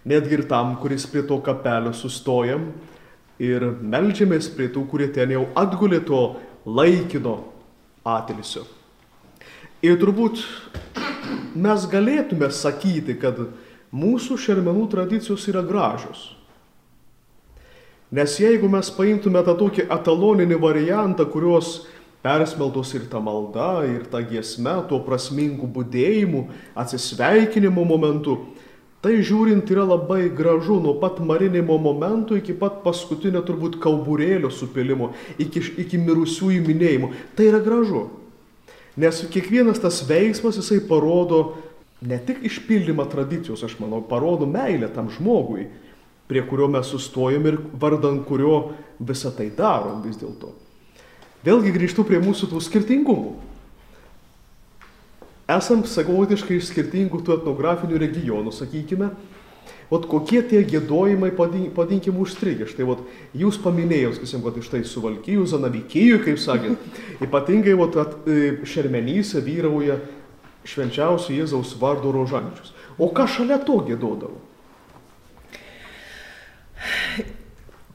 netgi 0.08 0.40
ir 0.40 0.46
tam, 0.50 0.76
kuris 0.80 1.04
prie 1.08 1.24
to 1.28 1.38
kapelio 1.44 1.92
sustojam 1.96 2.70
ir 3.42 3.64
melžiamės 3.83 4.50
prie 4.55 4.68
tų, 4.72 4.87
kurie 4.90 5.09
ten 5.12 5.35
jau 5.35 5.48
atgulė 5.59 6.02
to 6.07 6.22
laikino 6.66 7.40
atilsio. 8.07 8.64
Ir 9.83 9.98
turbūt 9.98 10.44
mes 11.59 11.88
galėtume 11.90 12.48
sakyti, 12.55 13.16
kad 13.18 13.40
mūsų 13.92 14.38
šermenų 14.38 14.87
tradicijos 14.92 15.48
yra 15.50 15.64
gražios. 15.66 16.31
Nes 18.12 18.37
jeigu 18.38 18.68
mes 18.68 18.90
paimtume 18.92 19.40
tą 19.42 19.57
tokį 19.57 19.88
etaloninį 19.90 20.59
variantą, 20.61 21.24
kurios 21.33 21.81
persmeltos 22.22 22.92
ir 22.94 23.09
ta 23.11 23.18
malda, 23.24 23.83
ir 23.88 24.05
ta 24.12 24.20
giesme, 24.22 24.74
tuo 24.88 25.00
prasmingu 25.02 25.66
būdėjimu, 25.66 26.44
atsisveikinimo 26.78 27.83
momentu, 27.88 28.37
tai 29.02 29.18
žiūrint 29.26 29.66
yra 29.74 29.84
labai 29.88 30.28
gražu 30.30 30.78
nuo 30.80 30.94
pat 31.02 31.18
marinimo 31.18 31.74
momento 31.82 32.38
iki 32.38 32.54
pat 32.54 32.80
paskutinio 32.84 33.42
turbūt 33.42 33.80
kauburėlio 33.82 34.50
supilimo, 34.54 35.10
iki, 35.42 35.62
iki 35.82 35.98
mirusiųjų 35.98 36.62
minėjimo. 36.68 37.10
Tai 37.34 37.48
yra 37.50 37.60
gražu. 37.64 38.06
Nes 38.96 39.22
kiekvienas 39.32 39.80
tas 39.82 40.02
veiksmas 40.06 40.58
jisai 40.60 40.78
parodo 40.86 41.42
ne 42.04 42.18
tik 42.22 42.42
išpildymą 42.46 43.06
tradicijos, 43.10 43.62
aš 43.64 43.78
manau, 43.80 44.02
parodo 44.06 44.46
meilę 44.46 44.90
tam 44.94 45.10
žmogui, 45.10 45.66
prie 46.30 46.42
kurio 46.46 46.68
mes 46.70 46.86
sustojam 46.86 47.46
ir 47.48 47.58
vardan 47.80 48.22
kurio 48.26 48.72
visą 49.02 49.32
tai 49.34 49.50
darom 49.54 50.02
vis 50.04 50.18
dėlto. 50.20 50.52
Vėlgi 51.42 51.72
grįžtu 51.74 52.04
prie 52.06 52.20
mūsų 52.22 52.52
tų 52.52 52.62
skirtingumų. 52.62 53.32
Esam 55.52 55.84
savotiškai 55.88 56.58
iš 56.58 56.70
skirtingų 56.70 57.22
tų 57.26 57.38
etnografinių 57.40 58.00
regionų, 58.00 58.54
sakykime, 58.54 59.10
Vat 59.92 60.06
kokie 60.08 60.40
tie 60.48 60.62
gėdojimai, 60.64 61.34
padinkim, 61.36 62.16
užstrigę. 62.22 62.64
Štai 62.70 62.86
vat, 62.88 63.02
jūs 63.36 63.58
paminėjau, 63.60 64.14
sakysim, 64.16 64.40
kad 64.40 64.56
iš 64.56 64.70
tai 64.72 64.80
suvalkyjų, 64.88 65.42
zanavykyjų, 65.50 66.20
kaip 66.24 66.40
sakėt, 66.40 66.86
ypatingai 67.26 67.74
vat, 67.76 67.98
at, 68.00 68.14
e, 68.24 68.64
šermenyse 68.64 69.42
vyrauja 69.44 69.98
švenčiausio 70.64 71.36
Jėzaus 71.36 71.74
vardo 71.76 72.14
rožančius. 72.14 72.72
O 72.96 73.10
ką 73.12 73.26
šalia 73.28 73.60
to 73.66 73.82
gėdodavo? 73.84 74.40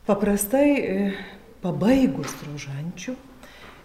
Paprastai 0.05 0.69
e, 0.77 1.09
pabaigus 1.65 2.37
rožančių 2.45 3.17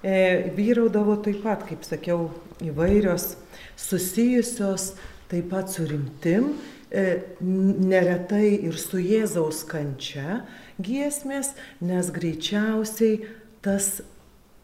vyraudavo 0.03 1.17
taip 1.23 1.43
pat, 1.45 1.65
kaip 1.69 1.87
sakiau, 1.87 2.29
įvairios 2.63 3.37
susijusios 3.79 4.93
taip 5.31 5.49
pat 5.51 5.71
su 5.71 5.87
rimtim 5.87 6.53
E, 6.93 7.23
neretai 7.41 8.51
ir 8.69 8.77
su 8.77 8.99
Jėzaus 9.01 9.63
kančia 9.65 10.43
giesmės, 10.77 11.55
nes 11.81 12.11
greičiausiai 12.13 13.23
tas, 13.65 14.03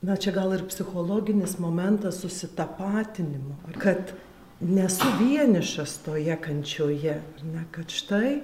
na 0.05 0.19
čia 0.21 0.35
gal 0.37 0.53
ir 0.53 0.67
psichologinis 0.69 1.57
momentas 1.57 2.21
susitapatinimo, 2.21 3.57
kad 3.81 4.13
nesu 4.61 5.09
vienišas 5.23 6.03
toje 6.05 6.37
kančioje, 6.45 7.17
ne, 7.49 7.65
kad 7.73 7.97
štai 7.97 8.43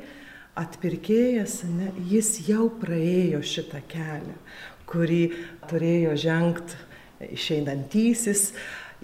atpirkėjas, 0.56 1.60
ne, 1.68 1.90
jis 2.08 2.38
jau 2.48 2.70
praėjo 2.80 3.42
šitą 3.44 3.84
kelią, 3.92 4.38
kurį 4.90 5.22
turėjo 5.70 6.16
žengti 6.20 6.80
išeinantysis, 7.34 8.50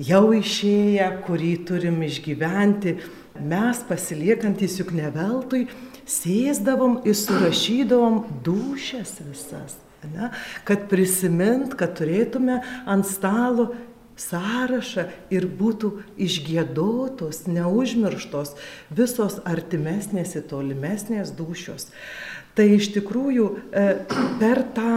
jau 0.01 0.27
išėję, 0.37 1.07
kurį 1.27 1.53
turim 1.69 2.01
išgyventi 2.05 2.97
mes 3.39 3.85
pasiliekantys 3.89 4.79
juk 4.81 4.93
ne 4.97 5.11
veltui 5.15 5.67
sėsdavom 6.11 7.01
ir 7.07 7.17
surašydavom 7.17 8.25
dušes 8.45 9.21
visas. 9.29 9.79
Ne? 10.11 10.31
Kad 10.65 10.89
prisimint, 10.91 11.77
kad 11.79 11.93
turėtume 11.99 12.61
ant 12.89 13.07
stalo 13.07 13.71
sąrašą 14.21 15.07
ir 15.33 15.47
būtų 15.61 15.91
išgėdotos, 16.21 17.45
neužmirštos 17.49 18.55
visos 18.97 19.39
artimesnės 19.49 20.35
ir 20.37 20.45
tolimesnės 20.51 21.33
dušios. 21.37 21.89
Tai 22.59 22.67
iš 22.75 22.91
tikrųjų 22.97 23.47
e, 23.71 23.85
per 24.41 24.65
tą 24.75 24.97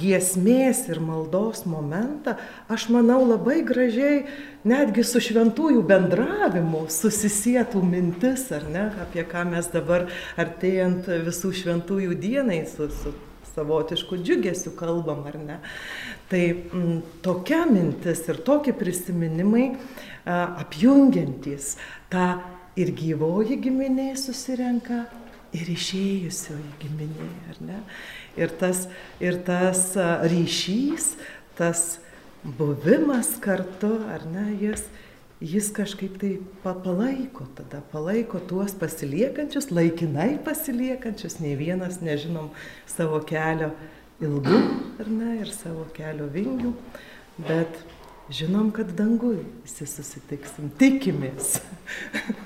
giesmės 0.00 0.84
ir 0.90 1.00
maldos 1.02 1.64
momentą, 1.68 2.36
aš 2.70 2.88
manau 2.92 3.20
labai 3.24 3.60
gražiai 3.66 4.24
netgi 4.68 5.04
su 5.06 5.22
šventųjų 5.24 5.82
bendravimu 5.88 6.84
susisietų 6.92 7.82
mintis, 7.86 8.46
ar 8.54 8.68
ne, 8.70 8.84
apie 9.02 9.24
ką 9.28 9.46
mes 9.50 9.70
dabar 9.72 10.06
artėjant 10.40 11.08
visų 11.26 11.52
šventųjų 11.62 12.16
dienai 12.20 12.62
su, 12.70 12.90
su 13.00 13.14
savotišku 13.54 14.20
džiugesiu 14.20 14.74
kalbam, 14.78 15.24
ar 15.26 15.38
ne. 15.40 15.58
Tai 16.30 16.42
m, 16.76 17.00
tokia 17.24 17.64
mintis 17.66 18.22
ir 18.30 18.40
tokie 18.46 18.74
prisiminimai 18.76 19.72
a, 19.72 20.62
apjungiantys 20.62 21.74
tą 22.12 22.32
ir 22.78 22.92
gyvoji 22.96 23.58
giminė 23.60 24.12
susirenka, 24.18 25.04
ir 25.56 25.70
išėjusioji 25.72 26.72
giminė, 26.82 27.28
ar 27.50 27.60
ne? 27.64 27.82
Ir 28.38 28.52
tas, 28.60 28.86
ir 29.22 29.40
tas 29.46 29.92
ryšys, 30.30 31.14
tas 31.58 31.98
buvimas 32.44 33.34
kartu, 33.42 33.92
ar 34.10 34.24
ne, 34.30 34.46
jis, 34.60 34.84
jis 35.40 35.70
kažkaip 35.76 36.18
tai 36.20 36.32
palaiko, 36.64 37.48
tada 37.58 37.82
palaiko 37.92 38.40
tuos 38.50 38.74
pasiliekančius, 38.78 39.70
laikinai 39.74 40.36
pasiliekančius, 40.44 41.40
nei 41.42 41.56
vienas 41.58 42.00
nežinom 42.04 42.52
savo 42.88 43.20
kelio 43.26 43.72
ilgų, 44.22 44.60
ar 45.00 45.08
ne, 45.10 45.38
ir 45.42 45.50
savo 45.52 45.86
kelio 45.96 46.28
vingių, 46.30 46.74
bet 47.48 47.82
žinom, 48.30 48.70
kad 48.76 48.92
dangui 48.96 49.40
visi 49.64 49.88
susitiksim, 49.88 50.70
tikimės. 50.78 51.58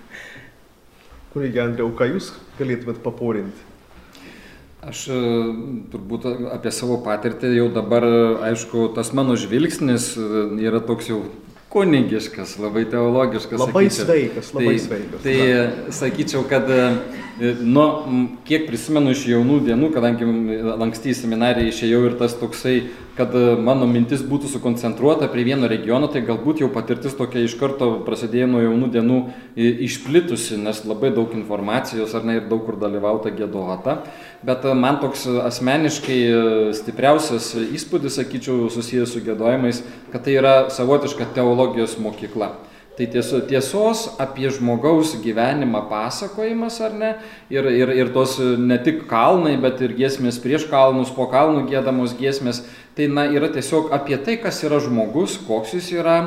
Kunigė 1.34 1.64
Andriau, 1.64 1.88
ką 1.98 2.06
jūs 2.12 2.28
galėtumėt 2.60 3.00
paporinti? 3.02 3.64
Aš 4.86 5.00
e, 5.10 5.16
turbūt 5.90 6.28
apie 6.54 6.70
savo 6.74 7.00
patirtį 7.02 7.50
jau 7.56 7.64
dabar, 7.74 8.04
aišku, 8.52 8.92
tas 8.94 9.10
mano 9.16 9.34
žvilgsnis 9.40 10.12
e, 10.14 10.28
yra 10.62 10.78
toks 10.84 11.08
jau 11.10 11.24
kunigiškas, 11.74 12.54
labai 12.62 12.84
teologiškas. 12.86 13.58
Labai 13.64 13.88
sakyčiau. 13.88 14.06
sveikas, 14.06 14.52
labai 14.54 14.76
tai, 14.76 14.84
sveikas. 14.84 15.24
Tai 15.24 15.36
na. 15.42 15.94
sakyčiau, 15.98 16.44
kad 16.52 16.70
e, 16.70 16.84
nu, 17.38 17.84
kiek 18.46 18.68
prisimenu 18.68 19.14
iš 19.14 19.24
jaunų 19.32 19.60
dienų, 19.66 19.90
kadangi 19.94 20.28
lankstį 20.82 21.16
seminariją 21.18 21.72
išėjau 21.72 22.04
ir 22.08 22.18
tas 22.20 22.36
toksai 22.38 22.76
kad 23.16 23.34
e, 23.34 23.54
mano 23.60 23.86
mintis 23.90 24.22
būtų 24.26 24.50
sukoncentruota 24.50 25.28
prie 25.30 25.44
vieno 25.46 25.68
regiono, 25.70 26.08
tai 26.10 26.24
galbūt 26.26 26.64
jau 26.64 26.70
patirtis 26.74 27.14
tokia 27.16 27.44
iš 27.44 27.54
karto 27.60 27.90
prasidėjo 28.06 28.48
nuo 28.50 28.62
jaunų 28.64 28.90
dienų 28.96 29.18
išplitusi, 29.86 30.58
nes 30.62 30.82
labai 30.88 31.12
daug 31.14 31.34
informacijos 31.38 32.14
ar 32.18 32.26
ne 32.26 32.38
ir 32.40 32.48
daug 32.50 32.64
kur 32.66 32.78
dalyvauta 32.80 33.32
gėduota. 33.34 34.00
Bet 34.46 34.66
e, 34.66 34.74
man 34.78 35.00
toks 35.02 35.26
asmeniškai 35.46 36.20
e, 36.26 36.44
stipriausias 36.76 37.52
įspūdis, 37.64 38.18
sakyčiau, 38.18 38.68
susijęs 38.74 39.14
su 39.14 39.22
gėdojimais, 39.24 39.84
kad 40.12 40.26
tai 40.26 40.38
yra 40.40 40.56
savotiška 40.74 41.30
teologijos 41.38 41.98
mokykla. 42.02 42.54
Tai 42.94 43.08
tiesos 43.10 44.04
apie 44.22 44.46
žmogaus 44.54 45.16
gyvenimą 45.18 45.80
pasakojimas, 45.90 46.76
ar 46.78 46.92
ne? 46.94 47.08
Ir, 47.50 47.66
ir, 47.66 47.90
ir 47.90 48.12
tos 48.14 48.36
ne 48.38 48.78
tik 48.78 49.08
kalnai, 49.10 49.56
bet 49.58 49.82
ir 49.82 49.96
giesmės 49.98 50.38
prieš 50.38 50.68
kalnus, 50.70 51.10
po 51.10 51.26
kalnų 51.32 51.64
gėdamos 51.72 52.14
giesmės. 52.20 52.62
Tai 52.94 53.08
na, 53.10 53.24
yra 53.34 53.48
tiesiog 53.50 53.90
apie 53.96 54.14
tai, 54.22 54.36
kas 54.38 54.62
yra 54.62 54.78
žmogus, 54.78 55.40
koks 55.42 55.74
jis 55.74 55.90
yra, 55.96 56.18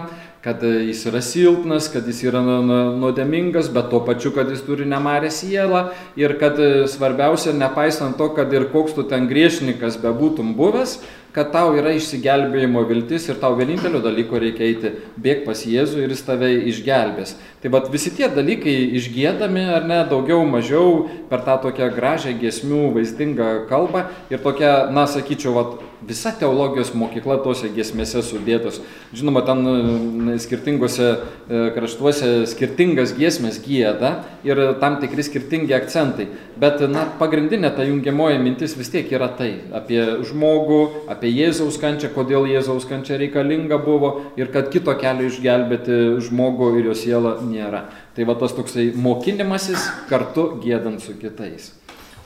kad 0.47 0.61
jis 0.63 1.01
yra 1.09 1.19
silpnas, 1.19 1.89
kad 1.91 2.05
jis 2.07 2.21
yra 2.29 2.39
nuodėmingas, 2.39 3.67
bet 3.75 3.89
tuo 3.91 3.99
pačiu, 4.07 4.31
kad 4.31 4.47
jis 4.47 4.61
turi 4.63 4.85
nemarę 4.87 5.27
sielą 5.33 5.89
ir 6.15 6.37
kad 6.39 6.55
svarbiausia, 6.87 7.51
nepaisant 7.51 8.15
to, 8.15 8.29
kad 8.37 8.53
ir 8.55 8.69
koks 8.71 8.95
tu 8.95 9.03
ten 9.11 9.27
griežnikas 9.27 9.97
bebūtum 9.99 10.53
buvęs, 10.55 11.01
kad 11.35 11.51
tau 11.51 11.73
yra 11.75 11.91
išsigelbėjimo 11.97 12.85
viltis 12.87 13.27
ir 13.27 13.41
tau 13.41 13.57
vienintelio 13.59 13.99
dalyko 14.01 14.39
reikia 14.39 14.69
eiti, 14.69 14.93
bėg 15.19 15.43
pas 15.43 15.65
Jėzų 15.67 16.05
ir 16.05 16.15
jis 16.15 16.23
tave 16.25 16.53
išgelbės. 16.71 17.35
Tai 17.59 17.73
vad 17.75 17.91
visi 17.91 18.13
tie 18.15 18.31
dalykai 18.31 18.77
išgėdami 18.97 19.67
ar 19.75 19.83
ne, 19.89 19.99
daugiau 20.07 20.47
mažiau 20.47 21.09
per 21.27 21.43
tą 21.43 21.59
tokią 21.67 21.91
gražią 21.99 22.37
giesmių 22.39 22.87
vaizdingą 22.95 23.51
kalbą 23.67 24.07
ir 24.31 24.41
tokia, 24.47 24.87
na, 24.95 25.03
sakyčiau, 25.11 25.57
vat, 25.59 25.77
visa 26.05 26.31
teologijos 26.31 26.91
mokykla 26.93 27.39
tose 27.43 27.69
giesmėse 27.73 28.21
sudėtos. 28.25 28.79
Žinoma, 29.17 29.41
ten 29.47 30.35
skirtingose 30.41 31.07
e, 31.07 31.61
kraštuose 31.75 32.45
skirtingas 32.51 33.15
giesmės 33.17 33.57
gėda 33.63 34.11
ir 34.45 34.61
tam 34.81 34.99
tikri 35.01 35.25
skirtingi 35.25 35.73
akcentai. 35.77 36.27
Bet, 36.59 36.83
na, 36.91 37.07
pagrindinė 37.19 37.71
ta 37.75 37.85
jungiamoji 37.87 38.41
mintis 38.43 38.77
vis 38.77 38.91
tiek 38.93 39.09
yra 39.13 39.29
tai- 39.39 39.51
apie 39.79 40.01
žmogų, 40.27 41.09
apie 41.09 41.31
Jėzaus 41.33 41.79
kančią, 41.81 42.13
kodėl 42.13 42.45
Jėzaus 42.45 42.85
kančia 42.87 43.17
reikalinga 43.17 43.77
buvo 43.83 44.21
ir 44.37 44.51
kad 44.53 44.71
kito 44.71 44.93
kelio 44.99 45.29
išgelbėti 45.29 46.21
žmogų 46.29 46.79
ir 46.79 46.85
jo 46.91 46.93
sielą 46.93 47.41
nėra. 47.41 47.85
Tai 48.15 48.23
va 48.23 48.35
tas 48.35 48.53
toksai 48.53 48.93
mokinimasis 48.95 49.89
kartu 50.09 50.59
gėdant 50.61 51.01
su 51.01 51.13
kitais. 51.13 51.71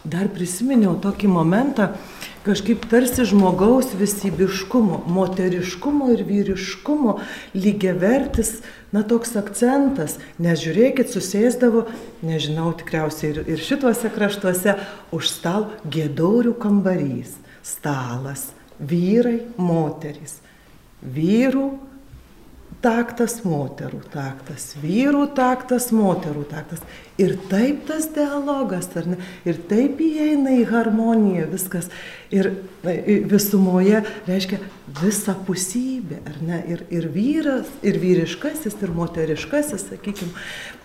Dar 0.03 0.31
prisiminiau 0.33 0.95
tokį 0.97 1.27
momentą, 1.29 1.91
kažkaip 2.45 2.85
tarsi 2.89 3.25
žmogaus 3.29 3.91
visybiškumo, 3.97 5.03
moteriškumo 5.07 6.09
ir 6.15 6.23
vyriškumo 6.25 7.17
lygiavertis, 7.53 8.59
na 8.91 9.03
toks 9.07 9.37
akcentas, 9.39 10.17
nes 10.41 10.59
žiūrėkit, 10.59 11.11
susėsdavo, 11.13 11.85
nežinau, 12.25 12.71
tikriausiai 12.79 13.31
ir, 13.31 13.43
ir 13.55 13.61
šituose 13.63 14.11
kraštuose, 14.11 14.75
už 15.15 15.29
stalo 15.31 15.71
gėdaurių 15.93 16.55
kambarys, 16.59 17.37
stalas, 17.63 18.49
vyrai, 18.79 19.39
moterys. 19.61 20.39
Vyrų 21.01 21.69
taktas 22.81 23.39
moterų 23.45 24.01
taktas, 24.11 24.71
vyrų 24.81 25.27
taktas 25.37 25.89
moterų 25.93 26.43
taktas. 26.49 26.81
Ir 27.21 27.35
taip 27.51 27.83
tas 27.89 28.07
dialogas, 28.15 28.89
ar 28.97 29.11
ne? 29.13 29.17
Ir 29.45 29.59
taip 29.69 30.01
įeina 30.01 30.55
į 30.57 30.65
harmoniją 30.71 31.45
viskas. 31.51 31.91
Ir 32.33 32.49
visumoje 33.29 34.01
reiškia 34.27 34.61
visą 35.01 35.35
pusybę, 35.45 36.21
ar 36.31 36.39
ne? 36.45 36.61
Ir, 36.73 36.85
ir 36.89 37.09
vyras, 37.13 37.69
ir 37.85 38.01
vyriškasis, 38.01 38.79
ir 38.81 38.95
moteriškasis, 38.97 39.89
sakykime, 39.91 40.33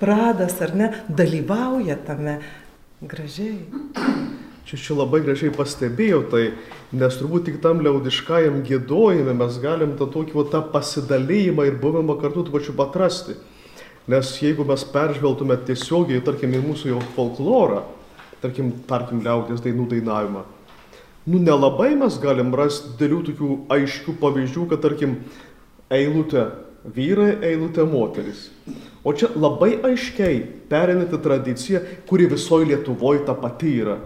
pradas, 0.02 0.58
ar 0.64 0.76
ne, 0.76 0.92
dalyvauja 1.08 1.96
tame 2.06 2.40
gražiai. 3.00 3.64
Čia 4.66 4.80
čia 4.82 4.94
labai 4.98 5.20
gražiai 5.22 5.52
pastebėjau 5.54 6.24
tai, 6.26 6.46
nes 6.90 7.16
turbūt 7.20 7.44
tik 7.46 7.60
tam 7.62 7.84
liaudiškajam 7.86 8.64
gėdojime 8.66 9.36
mes 9.38 9.60
galim 9.62 9.92
tą 9.94 10.08
tokį 10.10 10.34
va, 10.34 10.44
tą 10.50 10.60
pasidalymą 10.72 11.68
ir 11.68 11.76
buvimą 11.78 12.16
kartu 12.18 12.42
tuo 12.42 12.54
pačiu 12.56 12.74
patrasti. 12.74 13.36
Nes 14.10 14.32
jeigu 14.42 14.66
mes 14.66 14.82
peržvelgtume 14.90 15.54
tiesiogiai, 15.68 16.24
tarkim, 16.26 16.58
į 16.58 16.64
mūsų 16.64 16.90
jau 16.90 17.04
folklorą, 17.14 17.84
tarkim, 18.42 18.74
tarkim, 18.90 19.22
liaudės 19.22 19.62
dainų 19.62 19.86
dainavimą, 19.94 20.42
nu 21.30 21.44
nelabai 21.46 21.92
mes 22.02 22.18
galim 22.26 22.50
rasti 22.58 22.96
dėlių 22.98 23.22
tokių 23.30 23.52
aiškių 23.78 24.18
pavyzdžių, 24.18 24.66
kad 24.74 24.82
tarkim, 24.82 25.16
eilutė 25.94 26.48
vyrai, 26.90 27.32
eilutė 27.52 27.86
moteris. 27.86 28.48
O 29.06 29.14
čia 29.14 29.30
labai 29.38 29.76
aiškiai 29.92 30.42
perinanti 30.66 31.22
tradicija, 31.22 31.86
kuri 32.10 32.26
visoje 32.34 32.72
Lietuvoje 32.74 33.22
ta 33.30 33.38
pati 33.38 33.78
yra. 33.86 34.00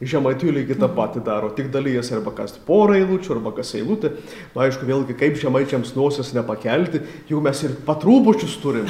Žemaitijų 0.00 0.54
lygiai 0.56 0.78
tą 0.80 0.88
patį 0.96 1.20
daro, 1.26 1.50
tik 1.52 1.66
dalyjas 1.72 2.08
arba 2.16 2.32
kas 2.32 2.54
porą 2.64 2.94
eilučių, 2.96 3.34
arba 3.34 3.52
kas 3.58 3.74
eilutė. 3.76 4.14
Na, 4.54 4.64
aišku, 4.64 4.86
vėlgi, 4.88 5.16
kaip 5.20 5.36
žemaičiams 5.36 5.92
nosies 5.92 6.32
nepakelti, 6.32 7.02
jau 7.28 7.42
mes 7.44 7.60
ir 7.66 7.74
patrūbučius 7.84 8.54
turim. 8.62 8.88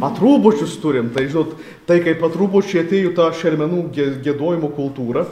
Patrūbučius 0.00 0.76
turim, 0.82 1.08
tai 1.14 1.24
žinot, 1.30 1.56
tai 1.88 2.02
kaip 2.04 2.20
patrūbučiai 2.20 2.84
atėjo 2.84 3.14
tą 3.16 3.30
šermenų 3.36 3.86
gėdojimo 3.96 4.70
kultūrą, 4.76 5.24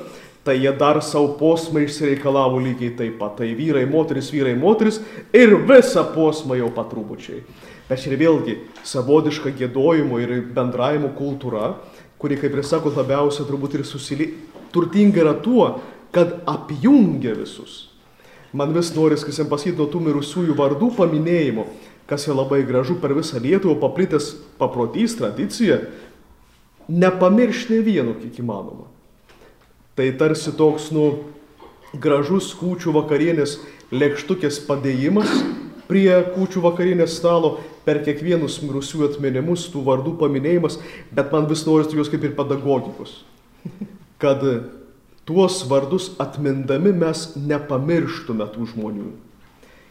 tai 0.48 0.56
jie 0.56 0.72
dar 0.80 1.02
savo 1.04 1.34
posmą 1.36 1.84
išsireikalavo 1.84 2.56
lygiai 2.64 2.96
taip 2.96 3.18
pat. 3.20 3.36
Tai 3.42 3.48
vyrai, 3.60 3.84
moteris, 3.88 4.32
vyrai, 4.32 4.56
moteris 4.56 5.02
ir 5.36 5.52
visą 5.68 6.06
posmą 6.14 6.56
jau 6.56 6.72
patrūbučiai. 6.72 7.42
Bet 7.88 8.08
ir 8.08 8.16
vėlgi 8.20 8.56
savotiška 8.88 9.52
gėdojimo 9.56 10.20
ir 10.24 10.38
bendravimo 10.56 11.12
kultūra, 11.16 11.74
kuri, 12.20 12.36
kaip 12.40 12.56
ir 12.56 12.64
sakot, 12.66 12.96
labiausiai 12.96 13.46
turbūt 13.48 13.78
ir 13.78 13.84
susili 13.86 14.32
turtinga 14.72 15.22
yra 15.22 15.34
tuo, 15.42 15.78
kad 16.14 16.40
apjungia 16.48 17.34
visus. 17.36 17.86
Man 18.52 18.72
vis 18.72 18.94
noris, 18.96 19.24
kas 19.26 19.38
jam 19.38 19.48
pasakyti 19.50 19.76
nuo 19.76 19.88
tų 19.92 20.00
mirusiųjų 20.06 20.56
vardų 20.56 20.90
paminėjimo, 20.96 21.66
kas 22.08 22.24
yra 22.28 22.38
labai 22.40 22.62
gražu 22.68 22.96
per 23.00 23.12
visą 23.16 23.40
Lietuvą 23.44 23.76
paplitęs 23.82 24.30
paprotys, 24.60 25.18
tradicija, 25.18 25.82
nepamiršti 26.88 27.76
ne 27.76 27.82
vieno, 27.84 28.14
kiek 28.16 28.40
įmanoma. 28.40 28.88
Tai 29.98 30.06
tarsi 30.16 30.54
toks, 30.56 30.88
nu, 30.96 31.10
gražus 31.92 32.54
kūčių 32.56 32.94
vakarienės 32.96 33.58
lėkštukės 33.92 34.62
padėjimas 34.64 35.28
prie 35.88 36.08
kūčių 36.34 36.64
vakarienės 36.64 37.18
stalo, 37.20 37.58
per 37.84 38.02
kiekvienus 38.04 38.58
mirusiųjų 38.64 39.12
atminimus, 39.12 39.68
tų 39.72 39.84
vardų 39.86 40.16
paminėjimas, 40.20 40.76
bet 41.12 41.32
man 41.32 41.48
vis 41.48 41.64
noris 41.68 41.88
tokios 41.88 42.12
kaip 42.12 42.26
ir 42.28 42.36
pedagogikos 42.36 43.22
kad 44.18 44.42
tuos 45.28 45.62
vardus 45.68 46.10
atmindami 46.18 46.92
mes 46.96 47.32
nepamirštume 47.36 48.46
tų 48.54 48.68
žmonių. 48.72 49.08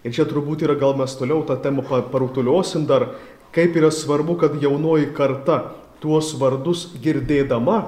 Ir 0.06 0.14
čia 0.16 0.28
turbūt 0.28 0.64
yra, 0.66 0.76
gal 0.80 0.96
mes 1.00 1.16
toliau 1.20 1.44
tą 1.48 1.58
temą 1.62 1.84
parutuliosim 2.12 2.86
dar, 2.88 3.10
kaip 3.56 3.76
yra 3.76 3.92
svarbu, 3.92 4.38
kad 4.40 4.56
jaunoji 4.62 5.12
karta 5.16 5.74
tuos 6.02 6.34
vardus 6.38 6.88
girdėdama 7.04 7.84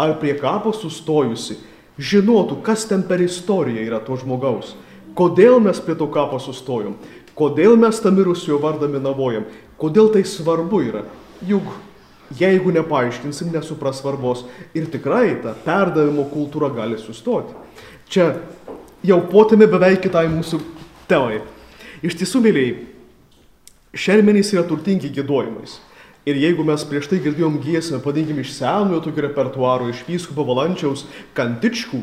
ar 0.00 0.16
prie 0.20 0.34
kapo 0.38 0.72
sustojusi, 0.74 1.58
žinotų, 1.98 2.60
kas 2.66 2.86
ten 2.90 3.04
per 3.06 3.22
istoriją 3.22 3.84
yra 3.84 4.00
to 4.02 4.16
žmogaus. 4.18 4.74
Kodėl 5.14 5.60
mes 5.62 5.78
prie 5.78 5.94
to 5.94 6.08
kapo 6.10 6.40
sustojom, 6.42 6.96
kodėl 7.38 7.76
mes 7.78 8.00
tą 8.02 8.10
mirusiojo 8.14 8.58
vardą 8.62 8.88
minavojam, 8.90 9.46
kodėl 9.78 10.10
tai 10.14 10.24
svarbu 10.26 10.80
yra. 10.88 11.04
Juk 11.46 11.68
Jeigu 12.38 12.72
nepaaiškinsim, 12.74 13.52
nesupras 13.54 14.00
svarbos 14.00 14.44
ir 14.74 14.88
tikrai 14.90 15.36
ta 15.42 15.54
perdavimo 15.64 16.26
kultūra 16.32 16.70
gali 16.74 16.98
sustoti. 16.98 17.54
Čia 18.10 18.32
jau 19.04 19.20
potėme 19.30 19.68
beveik 19.70 20.02
kitai 20.06 20.26
mūsų 20.32 20.60
temai. 21.10 21.42
Iš 22.04 22.18
tiesų, 22.20 22.42
mėlyjei, 22.44 22.74
šermenys 23.96 24.52
yra 24.56 24.64
turtingi 24.68 25.12
gėdojimais. 25.14 25.78
Ir 26.24 26.38
jeigu 26.40 26.64
mes 26.64 26.80
prieš 26.88 27.10
tai 27.10 27.18
girdėjom 27.20 27.58
giesmę, 27.60 27.98
padinkim 28.00 28.38
iš 28.40 28.54
senojo 28.56 29.02
tokio 29.04 29.26
repertuaro, 29.26 29.90
iš 29.92 30.00
vyskupo 30.06 30.46
valančiaus 30.48 31.04
kantičkų, 31.36 32.00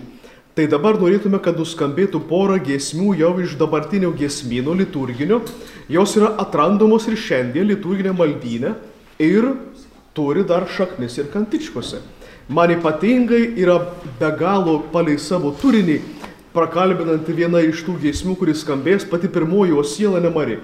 tai 0.54 0.68
dabar 0.70 1.00
norėtume, 1.02 1.40
kad 1.42 1.58
nuskambėtų 1.58 2.22
porą 2.30 2.60
giesmių 2.62 3.16
jau 3.18 3.32
iš 3.42 3.56
dabartinio 3.58 4.12
giesmino 4.14 4.76
liturginio. 4.78 5.42
Jos 5.90 6.14
yra 6.20 6.36
atrandamos 6.44 7.08
ir 7.10 7.18
šiandien 7.18 7.66
liturginė 7.72 8.14
maldynė. 8.14 8.76
Ir 9.22 9.48
turi 10.14 10.44
dar 10.48 10.68
šaknis 10.68 11.18
ir 11.18 11.32
kantičkose. 11.34 12.02
Man 12.50 12.74
ypatingai 12.74 13.54
yra 13.62 13.78
be 14.20 14.32
galo 14.40 14.82
palei 14.92 15.18
savo 15.20 15.54
turinį 15.56 16.00
prakalbinanti 16.52 17.36
viena 17.36 17.62
iš 17.64 17.86
tų 17.88 17.96
giesmių, 18.02 18.36
kuris 18.40 18.66
skambės 18.66 19.08
pati 19.08 19.32
pirmoji, 19.32 19.72
o 19.72 19.84
siela 19.88 20.20
nemari. 20.24 20.60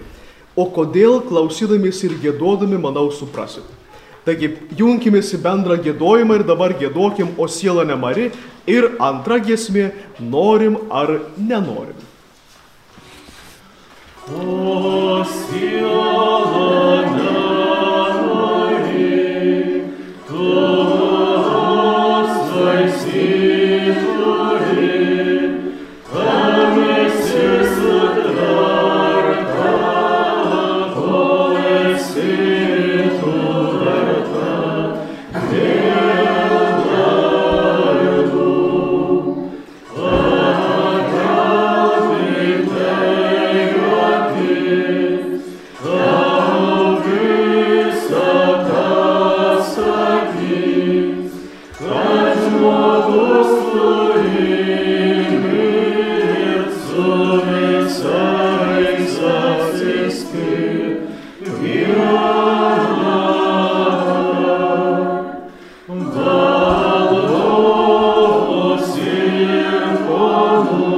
O 0.58 0.66
kodėl 0.74 1.22
klausydamės 1.28 2.02
ir 2.04 2.18
gėdodami, 2.24 2.80
manau, 2.82 3.08
suprasit. 3.14 3.64
Taigi, 4.28 4.50
junkimės 4.76 5.30
į 5.38 5.40
bendrą 5.46 5.78
gėdojimą 5.86 6.42
ir 6.42 6.44
dabar 6.50 6.76
gėdokim, 6.76 7.32
o 7.40 7.48
siela 7.48 7.86
nemari. 7.88 8.32
Ir 8.68 8.90
antra 9.00 9.38
giesmė, 9.40 9.94
norim 10.20 10.76
ar 10.92 11.14
nenorim. 11.40 11.96
O 14.28 15.24
siela 15.24 16.67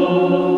Lord. 0.09 0.48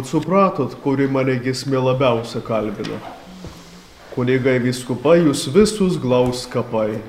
Turbūt 0.00 0.14
supratot, 0.16 0.74
kuri 0.80 1.04
mane 1.12 1.34
gismė 1.44 1.76
labiausia 1.76 2.40
kalbina. 2.40 2.96
Kunigai 4.14 4.56
viskupai, 4.56 5.18
jūs 5.26 5.42
visus 5.52 5.98
glaus 6.00 6.46
kapai. 6.48 7.02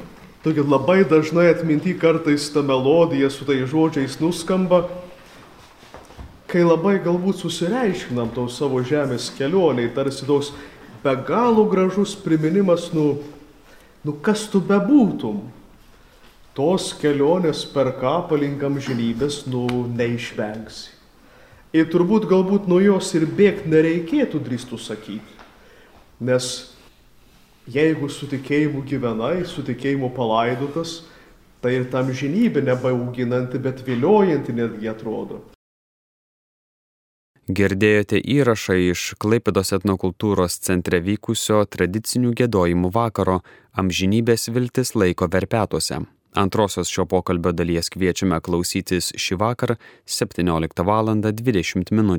Tokia 0.44 0.66
labai 0.68 1.06
dažnai 1.08 1.48
atminti 1.54 1.96
kartais 1.96 2.50
ta 2.52 2.60
melodija 2.60 3.30
su 3.32 3.48
tai 3.48 3.64
žodžiais 3.64 4.20
nuskamba, 4.20 4.90
kai 6.52 6.68
labai 6.68 7.00
galbūt 7.00 7.40
susireiškinam 7.40 8.36
to 8.36 8.50
savo 8.52 8.84
žemės 8.84 9.32
kelioniai, 9.40 9.94
tarsi 9.96 10.28
toks 10.28 10.52
be 11.02 11.16
galo 11.16 11.64
gražus 11.72 12.12
priminimas, 12.20 12.92
nu, 12.92 13.22
nu 14.04 14.20
kas 14.20 14.50
tu 14.52 14.60
bebūtum, 14.60 15.46
tos 16.60 16.92
kelionės 17.00 17.64
per 17.72 17.96
ką 18.04 18.26
palinkam 18.28 18.82
žinybės, 18.84 19.46
nu, 19.48 19.86
neišvengsi. 19.96 21.01
Ir 21.72 21.88
turbūt 21.88 22.28
galbūt 22.28 22.68
nuo 22.68 22.82
jos 22.84 23.14
ir 23.16 23.24
bėgti 23.32 23.72
nereikėtų 23.72 24.42
drįstų 24.44 24.80
sakyti. 24.82 25.40
Nes 26.20 26.48
jeigu 27.72 28.10
su 28.12 28.28
tikėjimu 28.28 28.84
gyvenai, 28.88 29.46
su 29.48 29.64
tikėjimu 29.64 30.12
palaidotas, 30.16 31.02
tai 31.64 31.78
ir 31.78 31.88
tam 31.94 32.12
žinybė 32.12 32.66
nebauginanti, 32.68 33.62
bet 33.62 33.86
viliojanti 33.88 34.56
netgi 34.58 34.92
atrodo. 34.92 35.40
Girdėjote 37.52 38.20
įrašą 38.22 38.76
iš 38.92 39.04
Klaipidos 39.20 39.74
etnokultūros 39.76 40.60
centre 40.62 41.02
vykusio 41.04 41.64
tradicinių 41.66 42.36
gėdojimų 42.38 42.92
vakaro 42.96 43.42
Amžinybės 43.82 44.52
viltis 44.54 44.94
laiko 44.96 45.28
verpetuose. 45.32 46.04
Antrosios 46.34 46.88
šio 46.88 47.06
pokalbio 47.06 47.52
dalies 47.52 47.92
kviečiame 47.92 48.40
klausytis 48.40 49.12
šį 49.20 49.38
vakarą 49.42 49.76
17 50.08 50.86
val. 50.88 51.12
20 51.12 51.92
min. 51.92 52.18